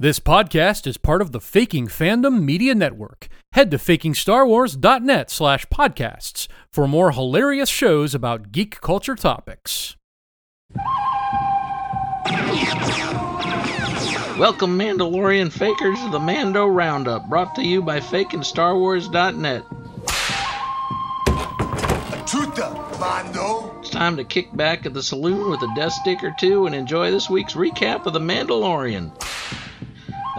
[0.00, 3.26] This podcast is part of the Faking Fandom Media Network.
[3.54, 9.96] Head to fakingstarwars.net slash podcasts for more hilarious shows about geek culture topics.
[14.38, 19.64] Welcome, Mandalorian fakers, to the Mando Roundup, brought to you by fakingstarwars.net.
[22.24, 23.76] Chuta, Mando.
[23.80, 26.74] It's time to kick back at the saloon with a death stick or two and
[26.76, 29.10] enjoy this week's recap of the Mandalorian.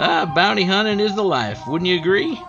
[0.01, 2.41] Ah, bounty hunting is the life, wouldn't you agree?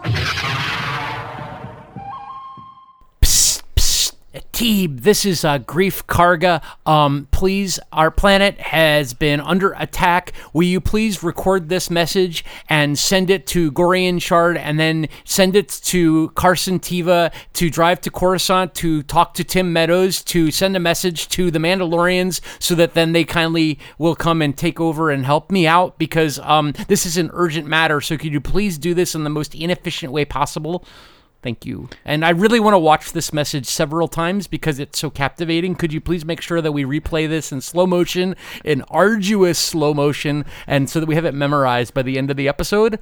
[4.61, 6.63] This is uh, Greef Karga.
[6.85, 10.35] Um, please, our planet has been under attack.
[10.53, 15.57] Will you please record this message and send it to Gorian Shard and then send
[15.57, 20.77] it to Carson Teva to drive to Coruscant to talk to Tim Meadows to send
[20.77, 25.11] a message to the Mandalorians so that then they kindly will come and take over
[25.11, 28.03] and help me out because um, this is an urgent matter.
[28.03, 30.85] So could you please do this in the most inefficient way possible?
[31.43, 31.89] Thank you.
[32.05, 35.75] And I really want to watch this message several times because it's so captivating.
[35.75, 39.95] Could you please make sure that we replay this in slow motion, in arduous slow
[39.95, 42.99] motion, and so that we have it memorized by the end of the episode?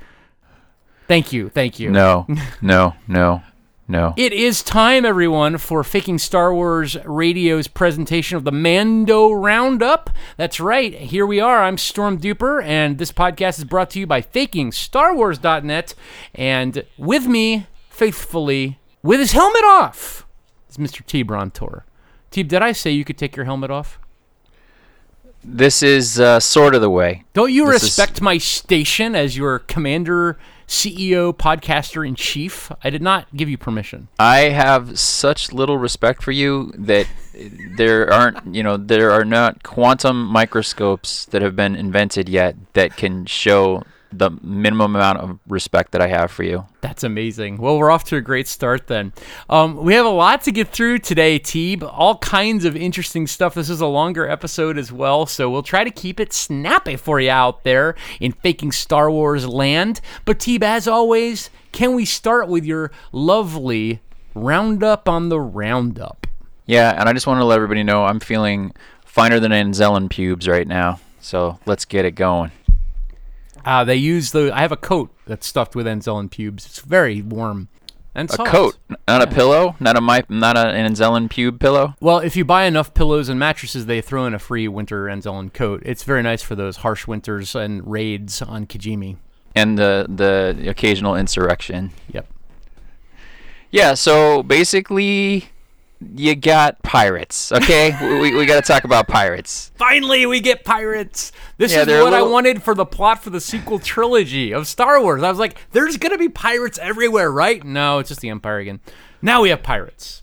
[1.09, 1.49] Thank you.
[1.49, 1.91] Thank you.
[1.91, 2.27] No,
[2.63, 3.43] no, no,
[3.89, 4.15] no.
[4.17, 10.11] It is time, everyone, for Faking Star Wars Radio's presentation of the Mando Roundup.
[10.37, 10.95] That's right.
[10.95, 11.65] Here we are.
[11.65, 15.95] I'm Storm Duper, and this podcast is brought to you by FakingStarWars.net.
[16.35, 17.67] And with me,
[17.99, 20.25] faithfully, with his helmet off,
[20.71, 21.05] is Mr.
[21.05, 21.25] T.
[21.25, 21.83] Brontor.
[22.31, 23.99] T, did I say you could take your helmet off?
[25.43, 27.25] This is uh, sort of the way.
[27.33, 30.39] Don't you This is- respect my station as your commander,
[30.69, 32.71] CEO, podcaster in chief?
[32.85, 34.07] I did not give you permission.
[34.21, 37.07] I have such little respect for you that
[37.77, 42.97] there aren't, you know, there are not quantum microscopes that have been invented yet that
[42.97, 46.67] can show the minimum amount of respect that I have for you.
[46.81, 47.59] That's amazing.
[47.59, 49.13] Well, we're off to a great start then.
[49.51, 51.83] Um, we have a lot to get through today, Teeb.
[51.83, 53.55] All kinds of interesting stuff.
[53.55, 57.21] This is a longer episode as well, so we'll try to keep it snappy for
[57.21, 60.01] you out there in faking Star Wars land.
[60.25, 64.01] But, Teeb, as always, can we start with your lovely
[64.35, 66.27] roundup on the roundup?
[66.65, 68.73] Yeah, and I just want to let everybody know I'm feeling
[69.05, 71.01] finer than Anzellan pubes right now.
[71.21, 72.53] So let's get it going.
[73.69, 74.51] Uh, they use the.
[74.55, 76.65] I have a coat that's stuffed with Anzellan pubes.
[76.65, 77.69] It's very warm
[78.15, 78.51] and A soft.
[78.51, 81.95] coat, not a pillow, not a my, not a, an Anzellan pube pillow.
[82.01, 85.53] Well, if you buy enough pillows and mattresses, they throw in a free winter Anzellan
[85.53, 85.83] coat.
[85.85, 89.19] It's very nice for those harsh winters and raids on Kijimi.
[89.55, 91.91] and the the occasional insurrection.
[92.13, 92.27] Yep.
[93.71, 95.51] Yeah, so basically
[96.01, 97.97] you got pirates, okay?
[98.21, 99.73] we we got to talk about pirates.
[99.77, 101.33] Finally, we get pirates.
[101.57, 105.01] This Yeah, is what I wanted for the plot for the sequel trilogy of Star
[105.03, 105.23] Wars.
[105.23, 107.65] I was like, there's going to be pirates everywhere, right?
[107.65, 108.81] No, it's just the Empire again.
[109.23, 110.23] Now we have pirates.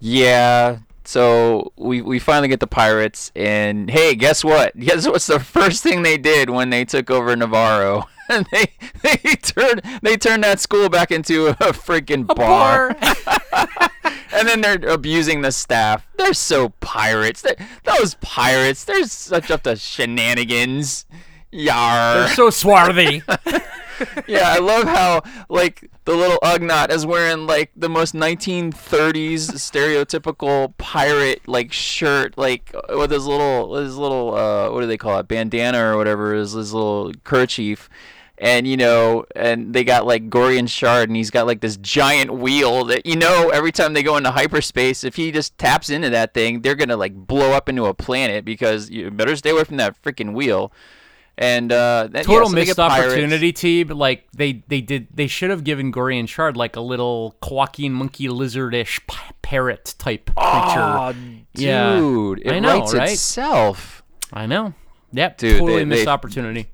[0.00, 4.76] Yeah, so we we finally get the pirates and hey, guess what?
[4.78, 8.08] Guess what's the first thing they did when they took over Navarro?
[8.30, 8.66] And they
[9.02, 12.96] they turned they turned that school back into a freaking bar.
[14.32, 16.06] and then they're abusing the staff.
[16.16, 17.42] They're so pirates.
[17.42, 21.06] They're, those pirates, they're such up to shenanigans.
[21.52, 22.14] Yar.
[22.14, 23.22] They're so swarthy.
[24.26, 30.76] yeah, I love how like the little Ugnaught is wearing like the most 1930s stereotypical
[30.78, 35.28] pirate like shirt, like with his little his little uh what do they call it
[35.28, 37.88] bandana or whatever is his little kerchief.
[38.38, 42.32] And you know, and they got like Gorian Shard, and he's got like this giant
[42.34, 46.10] wheel that you know every time they go into hyperspace, if he just taps into
[46.10, 49.62] that thing, they're gonna like blow up into a planet because you better stay away
[49.62, 50.72] from that freaking wheel.
[51.38, 53.94] And uh, that, yeah, Total so missed opportunity, Teeb.
[53.94, 58.26] Like they they did they should have given Gorian Shard like a little quaking monkey
[58.28, 59.00] lizardish
[59.42, 60.80] parrot type creature.
[60.80, 61.12] Oh,
[61.54, 61.96] Yeah.
[61.96, 63.10] dude, it I know, writes right?
[63.10, 64.02] itself.
[64.32, 64.74] I know.
[65.12, 66.66] Yep, Dude, totally they- missed they- opportunity.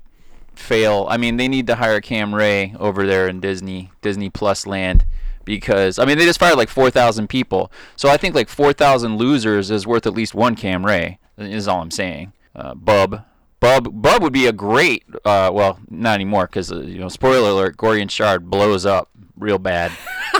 [0.55, 1.07] Fail.
[1.09, 5.05] I mean, they need to hire Cam Ray over there in Disney Disney Plus land
[5.43, 7.71] because I mean they just fired like four thousand people.
[7.95, 11.19] So I think like four thousand losers is worth at least one Cam Ray.
[11.37, 12.33] Is all I'm saying.
[12.55, 13.23] Uh, Bub.
[13.59, 17.49] Bub, Bub would be a great, uh, well, not anymore because uh, you know, spoiler
[17.49, 19.91] alert, Gorian Shard blows up real bad,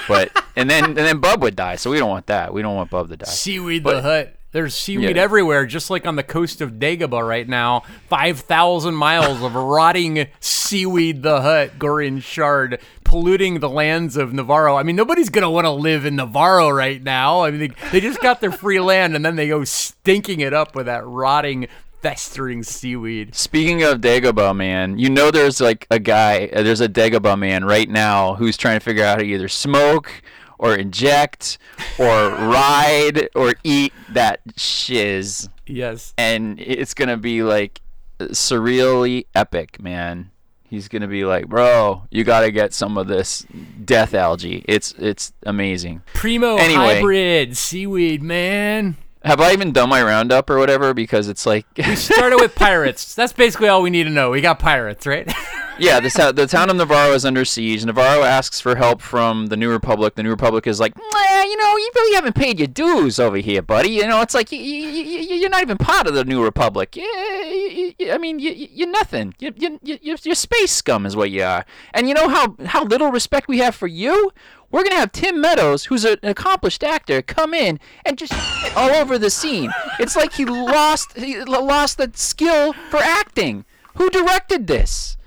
[0.08, 2.52] but and then and then Bub would die, so we don't want that.
[2.52, 3.30] We don't want Bub to die.
[3.30, 4.36] Seaweed the Hut.
[4.54, 5.22] There's seaweed Yeah.
[5.24, 7.84] everywhere, just like on the coast of Dagobah right now.
[8.10, 14.76] 5,000 miles of rotting seaweed the Hut, Gorian Shard, polluting the lands of Navarro.
[14.76, 17.44] I mean, nobody's going to want to live in Navarro right now.
[17.44, 20.54] I mean, they, they just got their free land and then they go stinking it
[20.54, 21.68] up with that rotting
[22.02, 23.36] festering seaweed.
[23.36, 27.64] Speaking of Dagobah man, you know there's like a guy, uh, there's a Dagobah man
[27.64, 30.22] right now who's trying to figure out how to either smoke
[30.62, 31.58] or inject
[32.00, 35.50] or ride or eat that shiz.
[35.68, 36.14] Yes.
[36.18, 37.82] And it's going to be like
[38.20, 40.32] surreally epic, man.
[40.64, 43.46] He's going to be like, "Bro, you got to get some of this
[43.84, 44.64] death algae.
[44.70, 46.96] It's it's amazing." Primo Anyway.
[46.96, 48.96] hybrid seaweed, man.
[49.26, 53.14] Have I even done my roundup or whatever because it's like We started with pirates.
[53.16, 54.30] That's basically all we need to know.
[54.32, 55.32] We got pirates, right?
[55.82, 57.84] Yeah, the, town- the town of Navarro is under siege.
[57.84, 60.14] Navarro asks for help from the New Republic.
[60.14, 63.38] The New Republic is like, "Nah, you know, you really haven't paid your dues over
[63.38, 63.90] here, buddy.
[63.90, 66.96] You know, it's like you, you, you, you're not even part of the New Republic.
[66.96, 67.04] Yeah,
[67.46, 69.34] you, you, I mean, you, you- you're nothing.
[69.40, 71.66] You, you, you, you're space scum, is what you are.
[71.96, 74.32] And you know how, how little respect we have for you?
[74.70, 78.34] We're gonna have Tim Meadows, who's an accomplished actor, come in and just
[78.78, 79.72] all over the scene.
[80.00, 83.66] It's like he lost he lost the skill for acting.
[83.96, 85.18] Who directed this?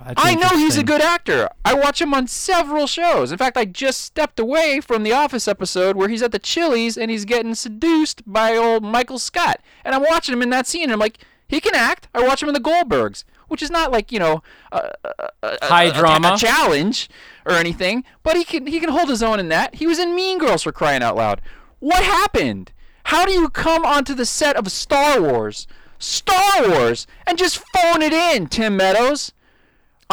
[0.00, 1.48] I know he's a good actor.
[1.64, 3.32] I watch him on several shows.
[3.32, 6.98] In fact, I just stepped away from the Office episode where he's at the Chili's
[6.98, 9.60] and he's getting seduced by old Michael Scott.
[9.84, 11.18] And I'm watching him in that scene and I'm like,
[11.48, 12.08] he can act.
[12.14, 14.42] I watch him in the Goldbergs, which is not like, you know,
[14.72, 15.10] a, a,
[15.42, 16.34] a- High a- drama.
[16.34, 17.08] a challenge
[17.46, 19.76] or anything, but he can he can hold his own in that.
[19.76, 21.40] He was in Mean Girls for crying out loud.
[21.80, 22.72] What happened?
[23.04, 25.66] How do you come onto the set of Star Wars,
[25.98, 29.32] Star Wars, and just phone it in, Tim Meadows?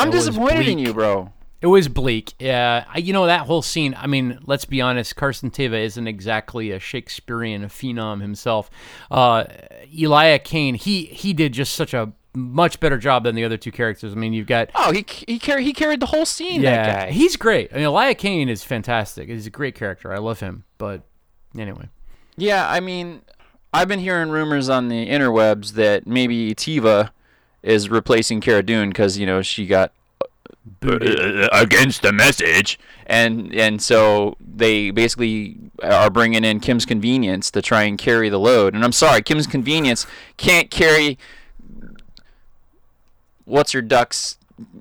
[0.02, 1.32] I'm It disappointed in you, bro.
[1.62, 2.34] It was bleak.
[2.40, 3.96] Yeah, I, you know that whole scene.
[3.96, 5.16] I mean, let's be honest.
[5.16, 8.72] Carson Teva isn't exactly a Shakespearean phenom himself.
[9.12, 9.44] Uh,
[9.96, 13.72] Elia Kane, he he did just such a much better job than the other two
[13.72, 14.12] characters.
[14.14, 16.62] I mean, you've got Oh, he he carried he carried the whole scene.
[16.62, 17.12] yeah, that guy.
[17.12, 17.72] he's great.
[17.72, 19.30] I mean, Elia Kane is fantastic.
[19.30, 20.12] He's a great character.
[20.12, 20.64] I love him.
[20.80, 21.04] But
[21.56, 21.90] anyway,
[22.38, 23.22] Yeah, I mean,
[23.72, 27.12] I've been hearing rumors on the interwebs that maybe Teva
[27.64, 29.92] is replacing Cara Dune because you know she got
[30.84, 37.62] uh, against the message, and and so they basically are bringing in Kim's Convenience to
[37.62, 38.74] try and carry the load.
[38.76, 40.06] And I'm sorry, Kim's Convenience
[40.38, 41.18] can't carry
[43.46, 44.38] what's her duck's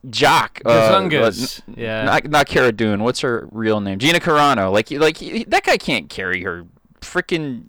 [0.09, 0.61] jock.
[0.65, 1.63] uh, Gazungas.
[1.69, 2.05] n- Yeah.
[2.05, 3.03] Not not Cara Dune.
[3.03, 3.99] What's her real name?
[3.99, 4.73] Gina Carano.
[4.73, 5.19] Like like
[5.49, 6.65] that guy can't carry her
[7.01, 7.63] freaking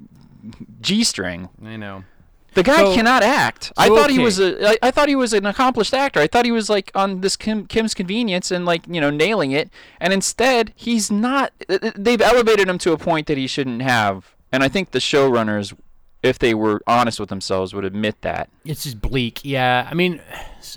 [0.82, 1.50] G string.
[1.64, 2.04] I know.
[2.54, 3.72] The guy So- cannot act.
[3.78, 4.72] I so thought he was a.
[4.72, 6.20] I, I thought he was an accomplished actor.
[6.20, 9.52] I thought he was like on this Kim, Kim's Convenience and like you know nailing
[9.52, 9.70] it.
[10.02, 11.54] And instead, he's not.
[11.70, 14.36] uh, uh, They've elevated him to a point that he shouldn't have.
[14.52, 15.74] And I think the showrunners,
[16.24, 18.50] if they were honest with themselves, would admit that.
[18.66, 19.40] It's just bleak.
[19.46, 20.20] Yeah, I mean,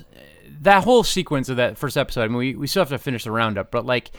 [0.61, 2.23] that whole sequence of that first episode.
[2.23, 4.11] I mean, we, we still have to finish the roundup, but like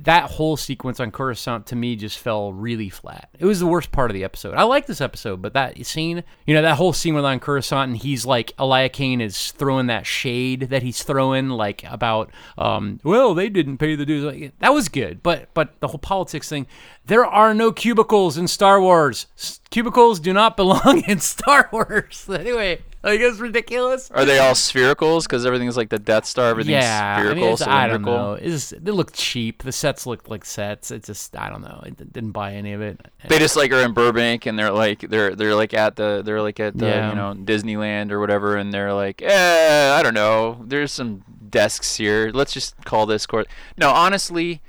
[0.00, 3.30] that whole sequence on Coruscant to me just fell really flat.
[3.38, 4.54] It was the worst part of the episode.
[4.54, 7.88] I like this episode, but that scene, you know, that whole scene with on Coruscant
[7.88, 13.00] and he's like Elia Kane is throwing that shade that he's throwing like about, um,
[13.02, 14.24] well, they didn't pay the dues.
[14.24, 16.66] Like, that was good, but but the whole politics thing.
[17.04, 19.26] There are no cubicles in Star Wars.
[19.36, 22.28] S- cubicles do not belong in Star Wars.
[22.32, 22.82] anyway.
[23.02, 24.10] Like it's ridiculous.
[24.10, 25.22] Are they all sphericals?
[25.22, 26.48] Because everything's like the Death Star.
[26.50, 28.32] Everything's Yeah, I spherical, mean, it's, I don't know.
[28.32, 29.62] It's they look cheap.
[29.62, 30.90] The sets look like sets.
[30.90, 31.80] It just, I don't know.
[31.84, 33.00] I didn't buy any of it.
[33.28, 36.42] They just like are in Burbank and they're like they're they're like at the they're
[36.42, 37.08] like at the Yeah.
[37.10, 41.96] you know Disneyland or whatever and they're like eh I don't know there's some desks
[41.96, 43.46] here let's just call this court
[43.78, 44.60] no honestly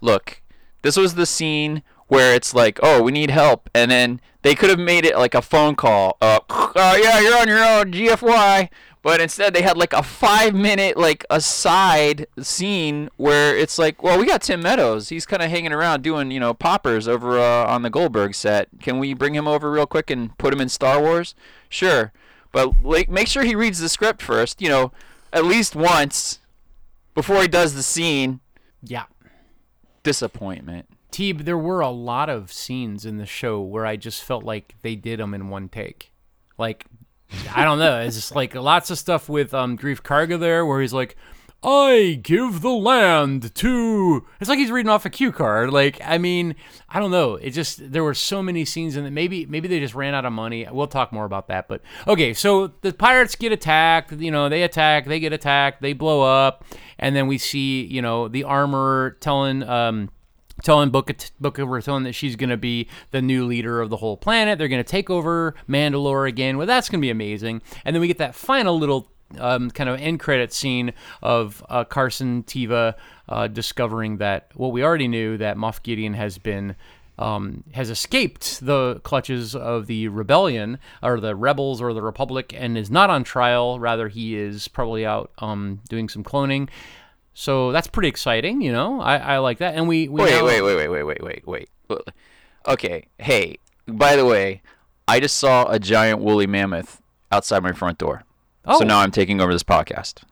[0.00, 0.40] look
[0.82, 3.68] this was the scene where it's like oh we need help.
[3.74, 7.38] And then they could have made it like a phone call uh oh yeah you're
[7.38, 8.68] on your own GFY
[9.04, 14.18] but instead they had like a five minute like aside scene where it's like well
[14.18, 15.10] we got Tim Meadows.
[15.10, 18.68] He's kind of hanging around doing you know poppers over uh, on the Goldberg set.
[18.80, 21.34] Can we bring him over real quick and put him in Star Wars?
[21.68, 22.12] Sure.
[22.50, 24.90] But like make sure he reads the script first you know
[25.34, 26.38] at least once
[27.14, 28.40] before he does the scene.
[28.82, 29.04] Yeah.
[30.02, 34.42] disappointment Teeb, there were a lot of scenes in the show where I just felt
[34.42, 36.10] like they did them in one take.
[36.58, 36.86] Like,
[37.54, 38.00] I don't know.
[38.00, 41.16] It's just like lots of stuff with um Greef Karga there where he's like,
[41.62, 44.26] I give the land to.
[44.40, 45.70] It's like he's reading off a cue card.
[45.70, 46.56] Like, I mean,
[46.88, 47.36] I don't know.
[47.36, 49.12] It just there were so many scenes in it.
[49.12, 50.66] Maybe maybe they just ran out of money.
[50.68, 51.68] We'll talk more about that.
[51.68, 54.10] But okay, so the pirates get attacked.
[54.12, 55.06] You know, they attack.
[55.06, 55.80] They get attacked.
[55.80, 56.64] They blow up,
[56.98, 60.10] and then we see you know the armor telling um
[60.62, 63.96] telling Book Book of Raton that she's going to be the new leader of the
[63.96, 64.58] whole planet.
[64.58, 66.56] They're going to take over Mandalore again.
[66.56, 67.62] Well, that's going to be amazing.
[67.84, 69.08] And then we get that final little
[69.38, 70.92] um, kind of end credit scene
[71.22, 72.94] of uh, Carson Teva
[73.28, 76.76] uh, discovering that what we already knew that Moff Gideon has been
[77.16, 82.76] um, has escaped the clutches of the rebellion or the rebels or the republic and
[82.76, 83.78] is not on trial.
[83.78, 86.68] Rather, he is probably out um, doing some cloning.
[87.34, 89.00] So that's pretty exciting, you know.
[89.00, 89.74] I, I like that.
[89.74, 91.68] And we, we Wait, now- wait, wait, wait, wait, wait, wait, wait.
[91.88, 91.98] Wait.
[92.66, 93.06] Okay.
[93.18, 94.62] Hey, by the way,
[95.08, 98.22] I just saw a giant woolly mammoth outside my front door.
[98.64, 100.22] Oh, So now I'm taking over this podcast.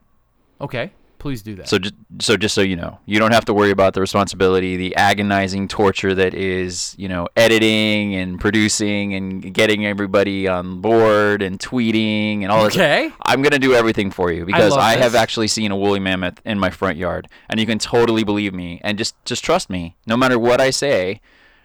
[0.61, 0.92] okay.
[1.23, 1.69] Please do that.
[1.69, 4.76] So just so just so you know, you don't have to worry about the responsibility,
[4.76, 11.41] the agonizing torture that is, you know, editing and producing and getting everybody on board
[11.41, 12.75] and tweeting and all this.
[12.75, 13.12] Okay.
[13.23, 16.41] I'm gonna do everything for you because love I, have actually seen a woolly mammoth
[16.45, 19.95] in my front yard, and you can totally believe me and just just trust me.
[20.09, 21.21] No matter what I say,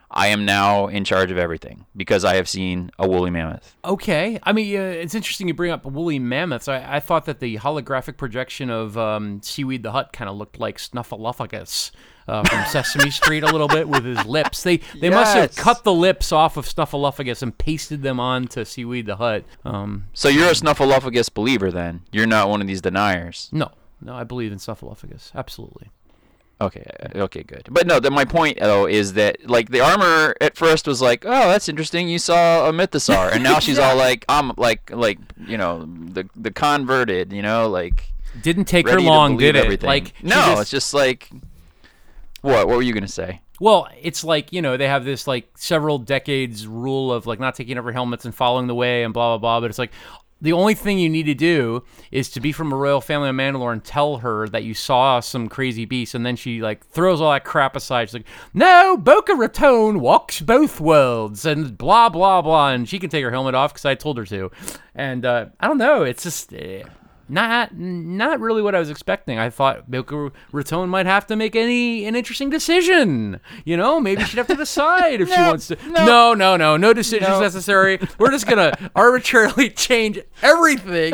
[0.10, 3.76] I am now in charge of everything because I have seen a woolly mammoth.
[3.84, 4.40] Okay.
[4.44, 6.68] I mean, uh, it's interesting you bring up woolly mammoths.
[6.70, 10.60] I, I thought that the holographic projection of um, Seaweed the Hut kind of looked
[10.60, 11.92] like Snuffleupagus
[12.28, 14.64] uh, from Sesame Street a little bit with his lips.
[14.64, 19.08] They they must have cut the lips off of Snuffleupagus and pasted them onto Seaweed
[19.08, 19.44] the Hut.
[19.66, 22.02] Um, So you're a snuffleupagus believer then?
[22.12, 23.50] You're not one of these deniers.
[23.52, 23.72] no,
[24.02, 25.32] no, I believe in Snuffleupagus.
[25.36, 25.90] Absolutely.
[26.60, 26.84] Okay,
[27.16, 27.68] uh, okay, good.
[27.70, 31.24] But no, the, my point though is that like the armor at first was like,
[31.26, 32.08] oh, that's interesting.
[32.10, 36.28] You saw a mythosaur, and now she's all like, I'm like, like you know, the
[36.36, 38.12] the converted, you know, like
[38.42, 39.64] Didn't take her long, did it?
[39.66, 39.88] everything.
[39.88, 41.30] Like no, just- it's just like,
[42.42, 42.68] what?
[42.68, 43.42] What were you gonna say?
[43.60, 47.56] Well, it's like, you know, they have this like several decades rule of like not
[47.56, 49.92] taking over helmets and following the way and blah blah blah, but it's like
[50.42, 53.36] the only thing you need to do is to be from a royal family of
[53.36, 57.22] Mandalore and tell her that you saw some crazy beast, and then she like throws
[57.22, 58.10] all that crap aside.
[58.10, 63.10] She's like, "No, Boca Raton walks both worlds," and blah blah blah, and she can
[63.10, 64.52] take her helmet off because I told her to.
[64.94, 66.84] And uh, I don't know, it's just uh,
[67.30, 69.38] not not really what I was expecting.
[69.40, 73.40] I thought Boca Raton might have to make any an interesting decision.
[73.66, 75.78] You know, maybe she'd have to decide if she wants to.
[75.90, 76.06] no.
[76.06, 77.40] no, no, no, no decisions No.
[77.40, 78.00] necessary.
[78.18, 81.14] We're just gonna arbitrarily change everything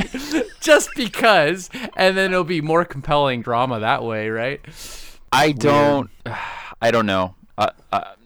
[0.61, 4.61] just because, and then it'll be more compelling drama that way, right?
[5.31, 6.09] I don't,
[6.81, 7.35] I don't know.
[7.57, 8.22] Uh, uh, w-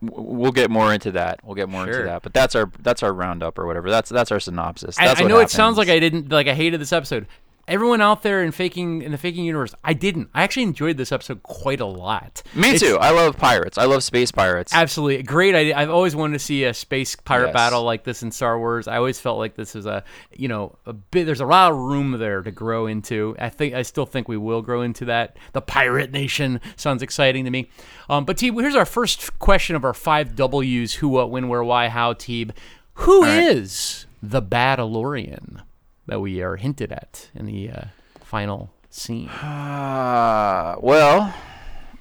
[0.00, 1.40] we'll get more into that.
[1.44, 1.94] We'll get more Sure.
[1.94, 2.22] into that.
[2.22, 3.90] But that's our that's our roundup or whatever.
[3.90, 4.98] That's that's our synopsis.
[4.98, 7.26] I, That's I what know it sounds like I didn't like I hated this episode.
[7.68, 10.30] Everyone out there in faking in the faking universe, I didn't.
[10.34, 12.42] I actually enjoyed this episode quite a lot.
[12.54, 12.96] Me It's- too.
[12.98, 13.76] I love pirates.
[13.76, 14.72] I love space pirates.
[14.74, 15.76] Absolutely great idea.
[15.76, 17.52] I've always wanted to see a space pirate Yes.
[17.54, 18.88] battle like this in Star Wars.
[18.88, 20.02] I always felt like this is a,
[20.34, 21.26] you know, a bit.
[21.26, 23.36] There's a lot of room there to grow into.
[23.38, 25.36] I think I still think we will grow into that.
[25.52, 27.70] The pirate nation sounds exciting to me.
[28.08, 31.62] Um, but Teeb, here's our first question of our five W's: Who, what, when, where,
[31.62, 32.14] why, how.
[32.14, 32.52] Teeb,
[32.94, 34.30] who is right.
[34.30, 35.60] the Badalorian
[36.08, 37.84] that we are hinted at in the uh,
[38.20, 39.28] final scene?
[39.28, 41.34] Uh, well,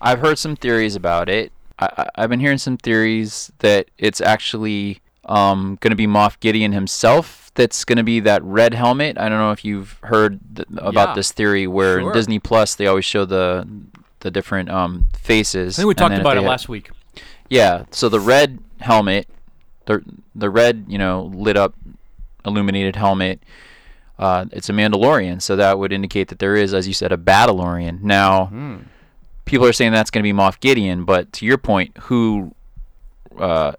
[0.01, 1.51] I've heard some theories about it.
[1.79, 6.39] I, I, I've been hearing some theories that it's actually um, going to be Moff
[6.39, 9.17] Gideon himself that's going to be that red helmet.
[9.17, 11.15] I don't know if you've heard th- about Yeah.
[11.15, 12.09] this theory where Sure.
[12.09, 13.67] in Disney Plus they always show the
[14.21, 15.77] the different um, faces.
[15.77, 16.89] I think we talked about it had- last week.
[17.49, 19.27] Yeah, so the red helmet,
[19.85, 20.03] the
[20.35, 21.73] the red, you know, lit up,
[22.45, 23.41] illuminated helmet.
[24.19, 27.17] Uh, it's a Mandalorian, so that would indicate that there is, as you said, a
[27.17, 28.01] Battleorian.
[28.01, 28.47] Now,
[29.45, 32.53] people are saying that's going to be Moff Gideon, but to your point, who,
[33.37, 33.73] uh,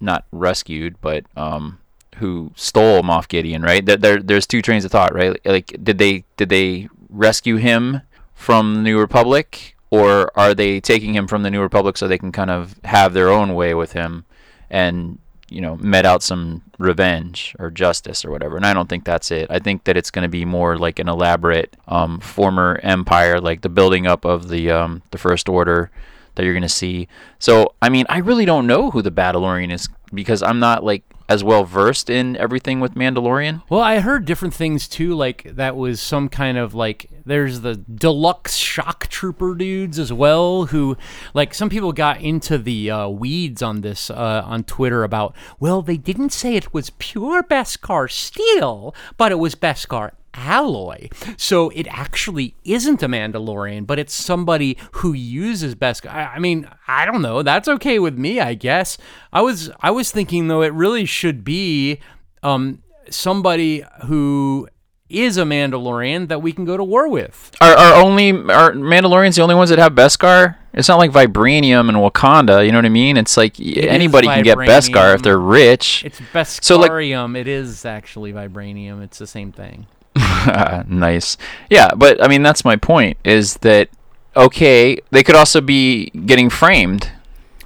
[0.00, 1.78] not rescued, but um,
[2.16, 3.62] who stole Moff Gideon?
[3.62, 3.84] Right?
[3.84, 5.38] There, there, there's two trains of thought, right?
[5.44, 8.00] Like, did they did they rescue him
[8.34, 12.18] from the New Republic, or are they taking him from the New Republic so they
[12.18, 14.24] can kind of have their own way with him
[14.70, 18.56] and you know met out some revenge or justice or whatever?
[18.56, 19.46] And I don't think that's it.
[19.50, 23.62] I think that it's going to be more like an elaborate um, former empire, like
[23.62, 25.90] the building up of the um, the First Order
[26.34, 27.08] that you're going to see.
[27.38, 31.02] So I mean, I really don't know who the Battleorian is because I'm not like
[31.28, 33.62] as well versed in everything with Mandalorian.
[33.68, 37.74] Well, I heard different things too, like that was some kind of like there's the
[37.76, 40.96] deluxe shock trooper dudes as well, who
[41.34, 45.34] like some people got into the uh, weeds on this uh, on Twitter about.
[45.58, 51.08] Well, they didn't say it was pure Beskar steel, but it was Beskar alloy.
[51.36, 56.10] So it actually isn't a Mandalorian, but it's somebody who uses Beskar.
[56.10, 57.42] I, I mean, I don't know.
[57.42, 58.98] That's okay with me, I guess.
[59.32, 62.00] I was I was thinking though it really should be
[62.42, 64.68] um somebody who
[65.08, 67.52] is a Mandalorian that we can go to war with.
[67.60, 70.56] Are, are only are Mandalorians the only ones that have Beskar?
[70.72, 72.64] It's not like vibranium and Wakanda.
[72.64, 73.16] You know what I mean?
[73.16, 76.04] It's like is anybody can get Beskar if they're rich.
[76.04, 76.64] It's Beskarium.
[76.64, 79.02] So, like- it is actually vibranium.
[79.02, 79.86] It's the same thing.
[80.88, 81.36] nice.
[81.70, 83.18] Yeah, but I mean that's my point.
[83.24, 83.88] Is that
[84.36, 84.98] okay?
[85.10, 87.10] They could also be getting framed.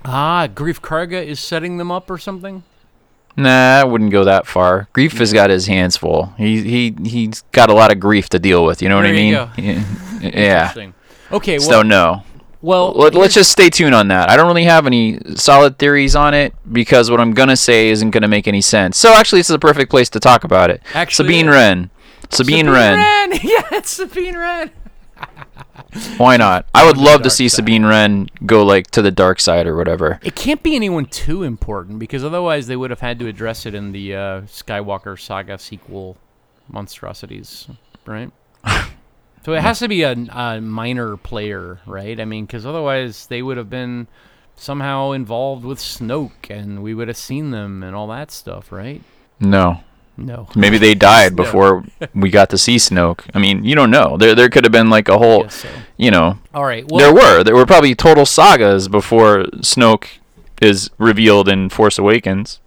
[0.04, 2.62] Ah, Greef Karga is setting them up or something.
[3.42, 4.88] Nah, I wouldn't go that far.
[4.94, 6.32] Greef has got his hands full.
[6.37, 8.82] He he he's got a lot of grief to deal with.
[8.82, 9.32] You know what There I mean?
[9.56, 10.73] Yeah.
[10.75, 10.90] yeah.
[11.32, 12.23] Okay, well, So no.
[12.61, 14.28] well, Let, let's just stay tuned on that.
[14.28, 18.11] I don't really have any solid theories on it because what I'm gonna say isn't
[18.11, 18.99] gonna make any sense.
[18.99, 20.82] So actually, this is a perfect place to talk about it.
[20.94, 21.49] Actually, Sabine.
[21.49, 21.90] Wren.
[22.30, 22.99] Sabine, Wren.
[23.42, 24.70] Yeah, it's Sabine Wren.
[26.17, 26.67] Why not?
[26.75, 27.57] I would love to see side.
[27.57, 30.21] Sabine Wren go like to the dark side or whatever.
[30.23, 33.75] It can't be anyone too important because otherwise they would have had to address it
[33.75, 36.17] in the uh, Skywalker saga sequel
[36.69, 37.69] monstrosities,
[38.07, 38.31] right?
[39.45, 42.19] so it has to be a, a minor player, right?
[42.21, 44.07] I mean, because otherwise they would have been
[44.55, 49.02] somehow involved with Snoke and we would have seen them and all that stuff, right?
[49.40, 49.83] No.
[50.27, 50.49] No.
[50.55, 51.85] Maybe they died before
[52.15, 53.23] we got to see Snoke.
[53.35, 54.17] I mean, you don't know.
[54.17, 55.69] There there could have been like a whole, so.
[55.97, 56.85] you know, All right.
[56.89, 60.07] Well, there were there were probably total sagas before Snoke
[60.61, 62.60] is revealed in Force Awakens.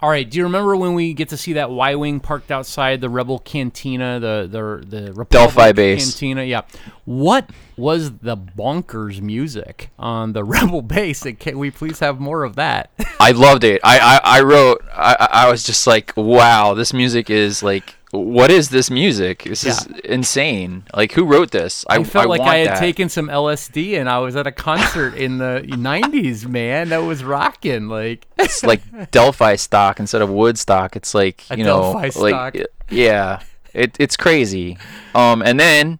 [0.00, 0.28] All right.
[0.28, 3.40] Do you remember when we get to see that Y wing parked outside the Rebel
[3.40, 6.12] Cantina, the the the Republic Delphi base.
[6.12, 6.44] Cantina?
[6.44, 6.62] Yeah.
[7.04, 11.26] What was the bonkers music on the Rebel base?
[11.26, 12.90] And Can we please have more of that?
[13.18, 13.80] I loved it.
[13.82, 14.84] I I, I wrote.
[14.92, 17.96] I I I was just like, wow, this music is like.
[18.10, 19.42] What is this music?
[19.44, 20.84] This is insane.
[20.94, 21.84] Like, who wrote this?
[21.90, 22.78] I, I felt like want I had that.
[22.80, 26.46] taken some LSD and I was at a concert in the '90s.
[26.46, 27.88] Man, that was rocking.
[27.88, 30.96] Like, it's like Delphi stock instead of Woodstock.
[30.96, 32.56] It's like A you know, Delphi like stock.
[32.88, 33.42] yeah,
[33.74, 34.78] it, it's crazy.
[35.14, 35.98] Um, and then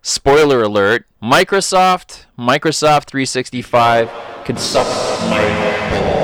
[0.00, 4.10] spoiler alert: Microsoft, Microsoft 365
[4.46, 4.86] can suck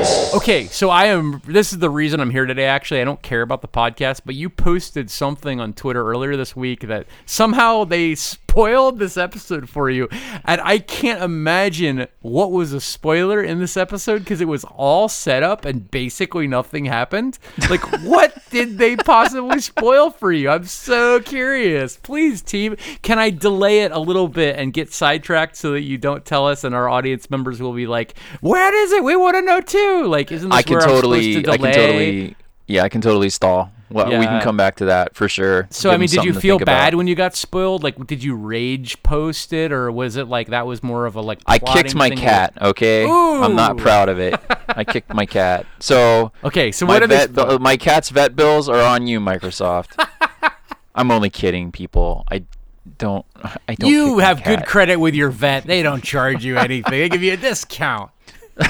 [0.06, 0.34] balls.
[0.34, 1.42] Okay, so I am.
[1.46, 2.66] This is the reason I'm here today.
[2.66, 6.54] Actually, I don't care about the podcast, but you posted something on Twitter earlier this
[6.54, 8.14] week that somehow they
[8.56, 10.08] spoiled this episode for you,
[10.46, 15.10] and I can't imagine what was a spoiler in this episode because it was all
[15.10, 17.38] set up and basically nothing happened.
[17.68, 20.48] Like, what did they possibly spoil for you?
[20.48, 21.98] I'm so curious.
[21.98, 25.98] Please, team, can I delay it a little bit and get sidetracked so that you
[25.98, 29.04] don't tell us, and our audience members will be like, "What is it?
[29.04, 31.42] We want to know too." Like, isn't this I can where I'm supposed totally, to
[31.42, 31.54] delay?
[31.54, 32.36] I can totally,
[32.68, 33.70] yeah, I can totally stall.
[33.88, 35.68] Well, we can come back to that for sure.
[35.70, 36.96] So Give I mean, did you feel bad about.
[36.98, 37.82] when you got spoiled?
[37.84, 41.20] Like, did you rage post it, or was it like that was more of a
[41.20, 41.40] like?
[41.46, 42.54] I kicked my cat.
[42.60, 44.34] Okay, I'm not proud of it.
[44.68, 45.66] I kicked my cat.
[45.78, 50.04] So Okay, so my what are vet, my cat's vet bills are on you, Microsoft.
[50.94, 52.24] I'm only kidding, people.
[52.30, 52.44] I
[52.98, 53.24] don't.
[53.68, 53.90] I don't.
[53.90, 55.64] You have good credit with your vet.
[55.64, 56.90] They don't charge you anything.
[56.90, 58.10] they give you a discount.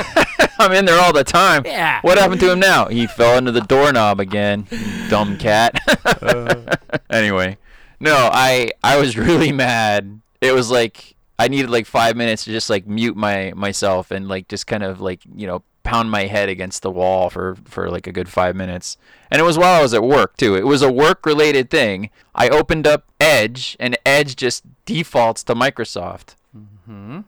[0.59, 1.63] I'm in there all the time.
[1.65, 2.01] Yeah.
[2.03, 2.87] What happened to him now?
[2.87, 4.67] He fell into the doorknob again.
[5.09, 5.79] Dumb cat.
[6.07, 6.77] Uh.
[7.11, 7.59] anyway,
[8.01, 10.21] no, I I was really mad.
[10.41, 14.29] It was like I needed like five minutes to just like mute my myself and
[14.29, 17.91] like just kind of like you know pound my head against the wall for for
[17.91, 18.97] like a good five minutes.
[19.31, 20.55] And it was while I was at work too.
[20.55, 22.11] It was a work related thing.
[22.35, 26.35] I opened up Edge and Edge just defaults to Microsoft.
[26.57, 27.21] Mm-hmm.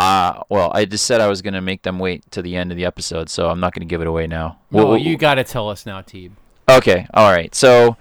[0.00, 2.70] Uh, well, I just said I was going to make them wait to the end
[2.70, 4.58] of the episode, so I'm not going to give it away now.
[4.70, 6.30] No, Well, you got to tell us now, Teeb.
[6.70, 7.54] Okay, all right.
[7.54, 7.98] So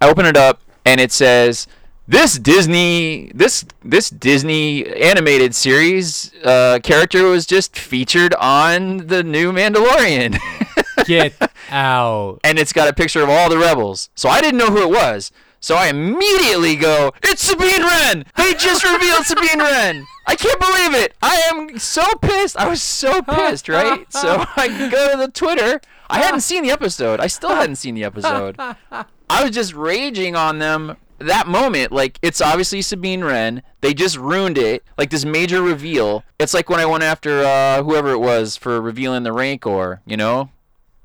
[0.00, 1.66] I open it up and it says
[2.08, 9.52] this Disney this this Disney animated series uh, character was just featured on the new
[9.52, 10.38] Mandalorian.
[11.04, 11.34] Get
[11.70, 12.40] out.
[12.44, 14.08] and it's got a picture of all the rebels.
[14.14, 15.30] So I didn't know who it was.
[15.64, 18.26] So I immediately go, "It's Sabine Wren!
[18.36, 20.06] They just revealed Sabine Wren!
[20.26, 21.14] I can't believe it!
[21.22, 22.58] I am so pissed!
[22.58, 24.04] I was so pissed, right?
[24.12, 25.80] So I go to the Twitter.
[26.10, 27.18] I hadn't seen the episode.
[27.18, 28.56] I still hadn't seen the episode.
[28.60, 31.92] I was just raging on them that moment.
[31.92, 33.62] Like it's obviously Sabine Wren.
[33.80, 34.84] They just ruined it.
[34.98, 36.24] Like this major reveal.
[36.38, 40.02] It's like when I went after uh, whoever it was for revealing the Rancor.
[40.04, 40.50] You know,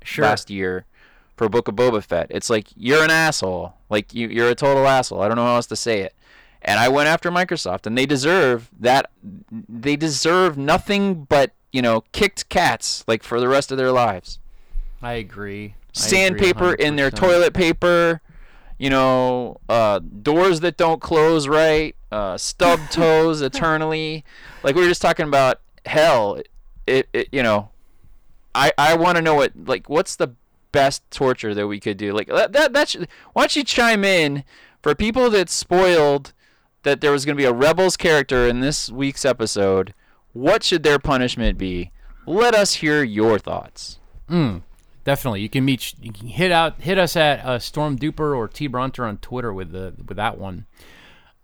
[0.04, 0.26] Sure.
[0.26, 0.84] last year
[1.34, 2.26] for Book of Boba Fett.
[2.28, 3.72] It's like you're an asshole.
[3.90, 5.20] Like you, you're a total asshole.
[5.20, 6.14] I don't know how else to say it.
[6.62, 9.10] And I went after Microsoft, and they deserve that.
[9.50, 14.38] They deserve nothing but you know kicked cats like for the rest of their lives.
[15.02, 15.50] I agree.
[15.52, 18.20] I agree Sandpaper in their toilet paper.
[18.78, 21.94] You know, uh, doors that don't close right.
[22.12, 24.24] Uh, stub toes eternally.
[24.62, 26.40] Like we were just talking about hell.
[26.86, 27.70] It, it you know,
[28.54, 30.34] I I want to know what like what's the
[30.72, 32.12] best torture that we could do.
[32.12, 34.44] Like that that, that should, why don't you chime in
[34.82, 36.32] for people that spoiled
[36.82, 39.94] that there was going to be a rebels character in this week's episode?
[40.32, 41.90] What should their punishment be?
[42.26, 43.98] Let us hear your thoughts.
[45.02, 45.94] Definitely, you can meet.
[46.00, 49.52] You can hit out, hit us at uh, Storm Duper or T Bronter on Twitter
[49.52, 50.66] with the with that one.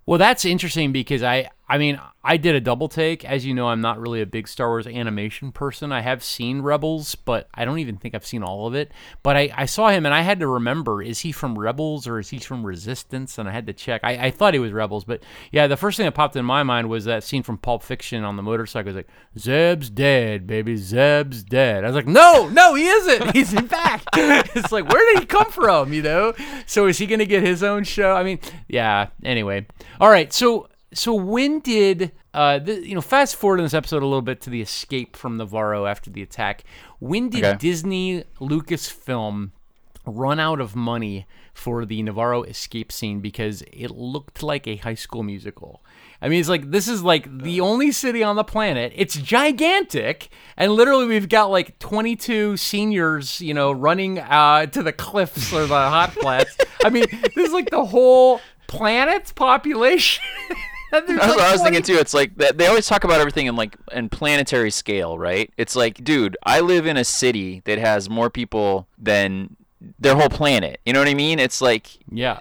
[0.05, 3.25] Well, that's interesting because I I mean, I did a double take.
[3.25, 5.91] As you know, I'm not really a big Star Wars animation person.
[5.91, 8.93] I have seen Rebels, but I don't even think I've seen all of it.
[9.25, 12.21] But I, I saw him and I had to remember is he from Rebels or
[12.21, 13.39] is he from Resistance?
[13.39, 14.01] And I had to check.
[14.05, 16.63] I, I thought he was Rebels, but yeah, the first thing that popped in my
[16.63, 18.91] mind was that scene from Pulp Fiction on the motorcycle.
[18.91, 20.77] It's like, Zeb's dead, baby.
[20.77, 21.83] Zeb's dead.
[21.83, 23.31] I was like, no, no, he isn't.
[23.35, 24.03] He's in back.
[24.15, 26.33] it's like, where did he come from, you know?
[26.67, 28.15] So is he going to get his own show?
[28.15, 29.67] I mean, yeah, anyway.
[30.01, 34.03] All right, so so when did uh the, you know fast forward in this episode
[34.03, 36.65] a little bit to the escape from Navarro after the attack.
[36.99, 37.57] When did Okay.
[37.59, 39.51] disney lucasfilm
[40.05, 43.21] run out of money for the navarro escape scene?
[43.21, 45.83] Because it looked like a high school musical.
[46.23, 48.93] I mean it's like this is like the only city on the planet.
[48.97, 50.29] It's gigantic.
[50.57, 55.63] And literally we've got like 22 seniors you know running uh to the cliffs or
[55.67, 56.57] the hot flats.
[56.85, 57.05] I mean
[57.35, 60.25] this is like the whole planet's population
[60.91, 62.01] That's like what I was 20 thinking too.
[62.01, 65.53] It's like they always talk about everything in like in planetary scale, right?
[65.57, 69.57] It's like, dude, I live in a city that has more people than
[69.99, 70.81] their whole planet.
[70.87, 71.39] You know what I mean?
[71.39, 72.39] It's like, Yeah.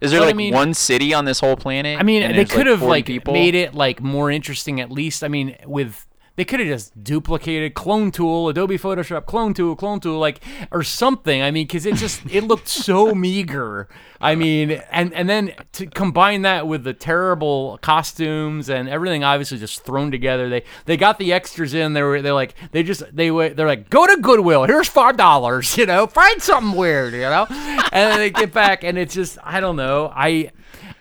[0.00, 1.98] is there But I like mean- one city on this whole planet?
[1.98, 3.32] I mean, they there's, could have like people?
[3.32, 5.24] made it like more interesting at least.
[5.24, 6.06] I mean, with
[6.36, 10.40] they could have just duplicated clone tool, Adobe Photoshop clone tool, clone tool, like
[10.72, 11.42] or something.
[11.42, 13.88] I mean, because it just it looked so meager.
[14.20, 19.58] I mean, and and then to combine that with the terrible costumes and everything, obviously
[19.58, 20.48] just thrown together.
[20.48, 21.92] They they got the extras in.
[21.92, 24.64] They were they like they just they were they're like go to Goodwill.
[24.64, 25.76] Here's five dollars.
[25.84, 27.12] You know, find something weird.
[27.12, 30.10] You know, and then they get back and it's just I don't know.
[30.14, 30.50] I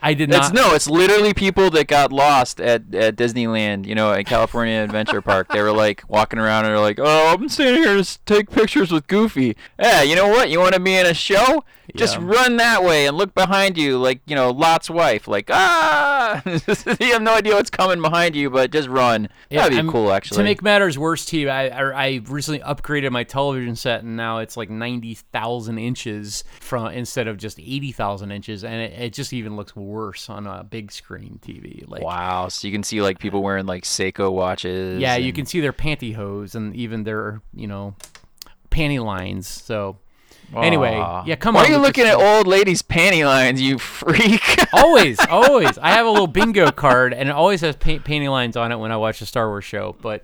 [0.03, 0.45] I did not.
[0.45, 4.75] It's no, it's literally people that got lost at, at Disneyland, you know, at California
[4.83, 5.47] Adventure Park.
[5.51, 8.91] They were like walking around and they're like, "Oh, I'm standing here to take pictures
[8.91, 10.49] with Goofy." Yeah, you know what?
[10.49, 11.63] You want to be in a show?
[11.95, 12.25] Just Yeah.
[12.25, 15.27] run that way and look behind you, like you know, Lot's wife.
[15.27, 19.29] Like ah, you have no idea what's coming behind you, but just run.
[19.49, 20.37] That'd be I'm- cool, actually.
[20.37, 24.39] To make matters worse, T, I, I I recently upgraded my television set, and now
[24.39, 29.13] it's like ninety thousand inches from instead of just eighty thousand inches, and it, it
[29.13, 29.92] just even looks worse
[30.29, 31.87] on a big screen TV.
[31.89, 34.99] Like, wow, so you can see like people wearing like Seiko watches.
[34.99, 37.95] yeah, you can see their pantyhose and even their you know
[38.69, 39.47] panty lines.
[39.47, 39.97] So
[40.55, 41.25] anyway, Aw.
[41.25, 41.67] yeah, come Why on.
[41.67, 44.41] are you looking at old ladies' panty lines, you freak?
[44.73, 45.77] always, always.
[45.77, 48.77] I have a little bingo card, and it always has pa- panty lines on it
[48.77, 50.23] when I watch a Star Wars show, but.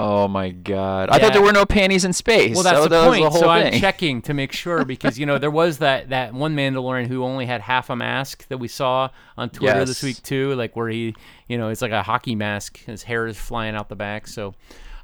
[0.00, 1.10] Oh my god!
[1.10, 1.22] I Yeah.
[1.24, 2.54] thought there were no panties in space.
[2.54, 3.32] Well, that's the that was point.
[3.32, 6.54] whole so I'm checking to make sure because you know there was that that one
[6.54, 10.02] Mandalorian who only had half a mask that we saw on Twitter this Yes.
[10.04, 11.14] week too, like where he,
[11.48, 12.78] you know, it's like a hockey mask.
[12.84, 14.28] His hair is flying out the back.
[14.28, 14.54] So,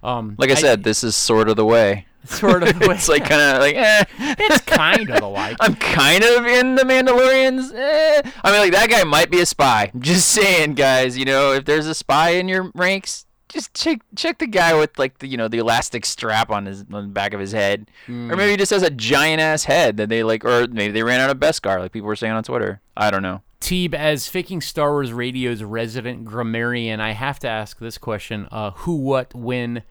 [0.02, 2.07] um, Like I said, this is sort of the way.
[2.24, 2.94] sort of the way.
[2.94, 4.04] it's like kind of like, eh.
[4.18, 5.57] it's kind of the like.
[5.61, 7.72] I'm kind of in the Mandalorians.
[7.74, 8.22] Eh.
[8.44, 9.90] I mean, like that guy might be a spy.
[9.98, 11.18] Just saying, guys.
[11.18, 14.99] You know, if there's a spy in your ranks, just check check the guy with
[14.99, 17.90] like the you know the elastic strap on his on the back of his head,
[18.07, 18.31] Hmm.
[18.31, 21.03] or maybe he just has a giant ass head that they like, or maybe they
[21.03, 22.81] ran out of Beskar, like people were saying on Twitter.
[22.97, 23.40] I don't know.
[23.61, 28.73] Teeb, as faking Star Wars Radio's resident grammarian, I have to ask this question: uh,
[28.73, 29.85] Who, what, when,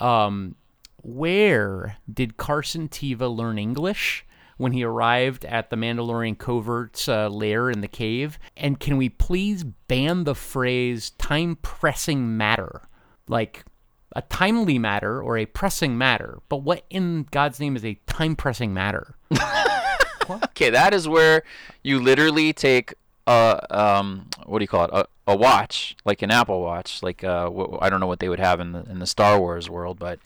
[0.00, 0.56] um,
[1.02, 4.24] where did Carson Teva learn English
[4.56, 8.38] when he arrived at the Mandalorian covert's uh, lair in the cave?
[8.56, 12.82] And can we please ban the phrase "time pressing matter"?
[13.32, 13.64] Like
[14.14, 16.40] a timely matter or a pressing matter.
[16.48, 19.16] But what in God's name is a time pressing matter?
[20.30, 21.42] Okay, that is where
[21.82, 22.94] you literally take
[23.26, 27.22] a um what do you call it a, a watch like an Apple Watch like
[27.22, 29.70] uh wh- I don't know what they would have in the in the Star Wars
[29.70, 30.18] world but